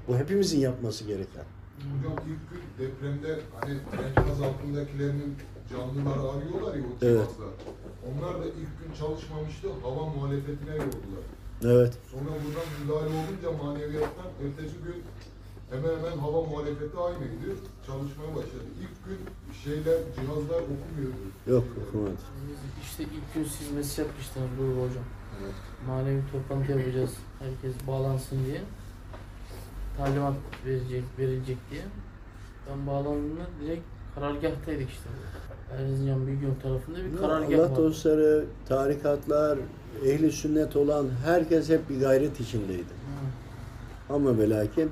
Bu 0.08 0.16
hepimizin 0.16 0.60
yapması 0.60 1.04
gereken. 1.04 1.44
Hocam 1.78 2.16
ilk 2.28 2.50
gün 2.50 2.86
depremde 2.86 3.40
hani 3.60 3.78
enkaz 4.08 4.42
altındakilerinin 4.42 5.36
canlıları 5.70 6.28
arıyorlar 6.30 6.74
ya 6.74 6.82
o 6.82 6.86
Evet. 7.02 7.26
cihazlar. 7.28 7.54
Onlar 8.08 8.40
da 8.42 8.46
ilk 8.46 8.54
gün 8.84 8.92
çalışmamıştı. 8.98 9.68
Hava 9.82 10.06
muhalefetine 10.06 10.70
yordular. 10.70 11.24
Evet. 11.64 11.92
Sonra 12.10 12.30
buradan 12.44 12.68
müdahale 12.82 13.14
olunca 13.20 13.64
maneviyattan 13.64 14.26
ertesi 14.44 14.76
gün 14.84 15.02
hemen 15.72 15.98
hemen 15.98 16.18
hava 16.18 16.40
muhalefeti 16.42 16.96
aynıydı. 16.98 17.48
Çalışmaya 17.86 18.30
başladı. 18.36 18.68
İlk 18.82 18.96
gün 19.06 19.18
şeyler, 19.64 19.98
cihazlar 20.14 20.62
okumuyordu. 20.72 21.24
Yok 21.46 21.64
okumadı. 21.88 22.14
İşte 22.82 23.02
ilk 23.02 23.34
gün 23.34 23.44
siz 23.44 23.72
mesaj 23.72 23.98
yapmıştınız 24.06 24.48
Ruh 24.58 24.74
Hocam. 24.76 25.04
Manevi 25.86 26.22
toplantı 26.32 26.72
yapacağız. 26.72 27.12
Herkes 27.38 27.86
bağlansın 27.86 28.44
diye. 28.46 28.60
Talimat 29.98 30.34
verecek, 30.66 31.04
verilecek 31.18 31.58
diye. 31.70 31.82
Ben 32.70 32.86
bağlandığımda 32.86 33.46
direkt 33.60 33.82
karargahtaydık 34.14 34.90
işte. 34.90 35.08
Erzincan 35.78 36.26
Büyükgöl 36.26 36.54
tarafında 36.62 36.98
bir 37.04 37.16
karargah 37.16 37.58
Allah 37.58 37.70
var. 37.70 37.76
dostları, 37.76 38.44
tarikatlar, 38.68 39.58
ehli 40.04 40.32
sünnet 40.32 40.76
olan 40.76 41.06
herkes 41.24 41.68
hep 41.68 41.90
bir 41.90 42.00
gayret 42.00 42.40
içindeydi. 42.40 42.82
Hı. 42.82 44.14
Ama 44.14 44.38
ve 44.38 44.50
lakin 44.50 44.90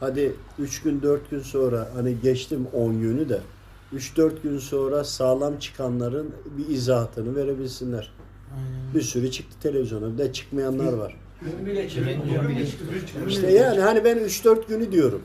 hadi 0.00 0.32
3 0.58 0.82
gün 0.82 1.02
4 1.02 1.30
gün 1.30 1.40
sonra 1.40 1.88
hani 1.94 2.16
geçtim 2.22 2.66
10 2.72 3.00
günü 3.00 3.28
de 3.28 3.40
3-4 3.94 4.42
gün 4.42 4.58
sonra 4.58 5.04
sağlam 5.04 5.58
çıkanların 5.58 6.30
bir 6.58 6.74
izahatını 6.74 7.36
verebilsinler. 7.36 8.12
Aynen. 8.56 8.94
Bir 8.94 9.02
sürü 9.02 9.30
çıktı 9.30 9.56
televizyona. 9.62 10.12
Bir 10.12 10.18
de 10.18 10.32
çıkmayanlar 10.32 10.92
var. 10.92 11.16
Dün 11.44 11.66
bile 11.66 11.88
çıktı. 11.88 12.10
İşte 13.28 13.50
yani 13.50 13.80
hani 13.80 14.04
ben 14.04 14.18
3-4 14.18 14.68
günü 14.68 14.92
diyorum. 14.92 15.22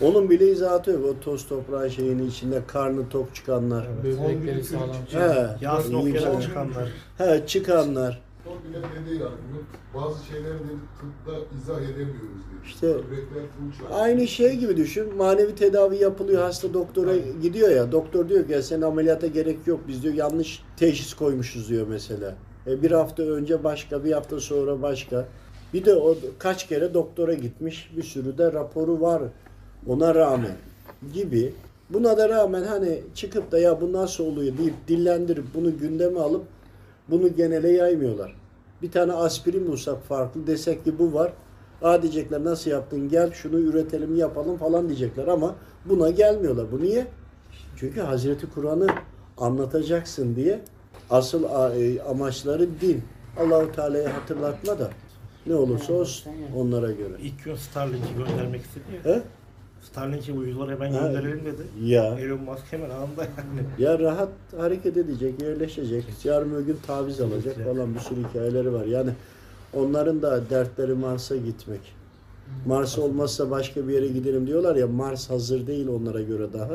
Onun 0.00 0.30
bile 0.30 0.50
izahatı 0.50 0.90
yok. 0.90 1.04
O 1.04 1.20
toz 1.20 1.48
toprağın 1.48 1.88
şeyinin 1.88 2.30
içinde 2.30 2.62
karnı 2.66 3.08
tok 3.08 3.34
çıkanlar. 3.34 3.88
Böbrekleri 4.04 4.64
sağlam. 4.64 4.96
He, 5.10 5.46
Yağsın 5.60 5.94
okuyarak 5.94 6.42
çıkanlar. 6.42 6.88
He, 7.18 7.46
çıkanlar. 7.46 8.22
Dedi 8.64 9.14
yani 9.22 9.32
bunu 9.52 9.62
bazı 10.02 10.24
şeyleri 10.26 10.52
tıpta 11.00 11.38
izah 11.62 11.80
edemiyoruz 11.80 12.40
dedi. 12.52 12.66
İşte. 12.66 12.96
Aynı 13.92 14.26
şey 14.28 14.56
gibi 14.56 14.76
düşün. 14.76 15.16
Manevi 15.16 15.54
tedavi 15.54 15.96
yapılıyor. 15.96 16.42
Hasta 16.42 16.74
doktora 16.74 17.16
gidiyor 17.42 17.70
ya. 17.70 17.92
Doktor 17.92 18.28
diyor 18.28 18.46
ki 18.46 18.52
"Ya 18.52 18.62
senin 18.62 18.82
ameliyata 18.82 19.26
gerek 19.26 19.58
yok. 19.66 19.80
Biz 19.88 20.02
diyor 20.02 20.14
yanlış 20.14 20.62
teşhis 20.76 21.14
koymuşuz 21.14 21.68
diyor 21.68 21.86
mesela. 21.90 22.34
E, 22.66 22.82
bir 22.82 22.90
hafta 22.90 23.22
önce 23.22 23.64
başka, 23.64 24.04
bir 24.04 24.12
hafta 24.12 24.40
sonra 24.40 24.82
başka. 24.82 25.28
Bir 25.74 25.84
de 25.84 25.94
o 25.94 26.16
kaç 26.38 26.68
kere 26.68 26.94
doktora 26.94 27.34
gitmiş. 27.34 27.90
Bir 27.96 28.02
sürü 28.02 28.38
de 28.38 28.52
raporu 28.52 29.00
var. 29.00 29.22
Ona 29.86 30.14
rağmen 30.14 30.56
gibi. 31.14 31.52
Buna 31.90 32.16
da 32.18 32.28
rağmen 32.28 32.62
hani 32.62 33.02
çıkıp 33.14 33.52
da 33.52 33.58
ya 33.58 33.80
bu 33.80 33.92
nasıl 33.92 34.24
oluyor 34.24 34.58
deyip 34.58 34.74
dillendirip 34.88 35.44
bunu 35.54 35.78
gündeme 35.78 36.20
alıp 36.20 36.42
bunu 37.08 37.36
genele 37.36 37.70
yaymıyorlar. 37.70 38.39
Bir 38.82 38.90
tane 38.90 39.12
aspirin 39.12 39.66
bulsak 39.66 40.02
farklı 40.02 40.46
desek 40.46 40.84
ki 40.84 40.98
bu 40.98 41.14
var. 41.14 41.32
Aa 41.82 42.02
diyecekler 42.02 42.44
nasıl 42.44 42.70
yaptın 42.70 43.08
gel 43.08 43.32
şunu 43.32 43.58
üretelim 43.58 44.16
yapalım 44.16 44.56
falan 44.56 44.88
diyecekler 44.88 45.26
ama 45.26 45.54
buna 45.84 46.10
gelmiyorlar. 46.10 46.72
Bu 46.72 46.82
niye? 46.82 47.06
Çünkü 47.76 48.00
Hazreti 48.00 48.46
Kur'an'ı 48.50 48.86
anlatacaksın 49.38 50.36
diye 50.36 50.60
asıl 51.10 51.44
e, 51.44 52.02
amaçları 52.02 52.80
din. 52.80 53.02
Allahu 53.38 53.72
Teala'yı 53.72 54.08
hatırlatma 54.08 54.78
da 54.78 54.90
ne 55.46 55.54
olursa 55.54 55.92
olsun 55.92 56.32
onlara 56.56 56.92
göre. 56.92 57.12
İlk 57.22 57.44
gün 57.44 57.54
Starlink'i 57.54 58.14
göndermek 58.14 58.60
istedi 58.60 58.84
ya. 59.04 59.14
He? 59.14 59.22
Starlink'i 59.82 60.32
uyduları 60.32 60.70
hemen 60.70 60.92
Ha. 60.92 61.00
gönderelim 61.06 61.40
dedi. 61.44 61.62
Ya 61.92 62.18
Elon 62.20 62.40
Musk 62.40 62.72
hemen 62.72 62.90
anında 62.90 63.22
yani. 63.24 63.66
ya 63.78 63.98
rahat 63.98 64.28
hareket 64.56 64.96
edecek, 64.96 65.42
yerleşecek, 65.42 66.04
yarın 66.24 66.54
öbür 66.54 66.66
gün 66.66 66.76
taviz 66.86 67.20
alacak 67.20 67.56
falan 67.64 67.94
bir 67.94 68.00
sürü 68.00 68.20
hikayeleri 68.28 68.72
var. 68.72 68.84
Yani 68.84 69.10
onların 69.74 70.22
da 70.22 70.50
dertleri 70.50 70.94
Mars'a 70.94 71.36
gitmek. 71.36 71.80
Mars 72.66 72.98
olmazsa 72.98 73.50
başka 73.50 73.88
bir 73.88 73.92
yere 73.92 74.08
gidelim 74.08 74.46
diyorlar 74.46 74.76
ya 74.76 74.86
Mars 74.86 75.30
hazır 75.30 75.66
değil 75.66 75.88
onlara 75.88 76.20
göre 76.22 76.52
daha. 76.52 76.70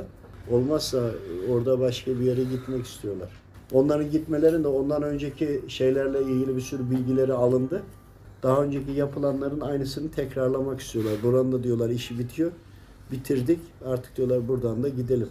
Olmazsa 0.51 1.11
orada 1.51 1.79
başka 1.79 2.11
bir 2.19 2.25
yere 2.25 2.43
gitmek 2.43 2.85
istiyorlar. 2.85 3.29
Onların 3.73 4.11
gitmelerinde 4.11 4.67
ondan 4.67 5.03
önceki 5.03 5.61
şeylerle 5.67 6.21
ilgili 6.21 6.55
bir 6.55 6.61
sürü 6.61 6.91
bilgileri 6.91 7.33
alındı. 7.33 7.81
Daha 8.43 8.63
önceki 8.63 8.91
yapılanların 8.91 9.61
aynısını 9.61 10.11
tekrarlamak 10.11 10.79
istiyorlar. 10.79 11.13
Buranın 11.23 11.51
da 11.51 11.63
diyorlar 11.63 11.89
işi 11.89 12.19
bitiyor. 12.19 12.51
Bitirdik. 13.11 13.59
Artık 13.85 14.17
diyorlar 14.17 14.47
buradan 14.47 14.83
da 14.83 14.89
gidelim. 14.89 15.29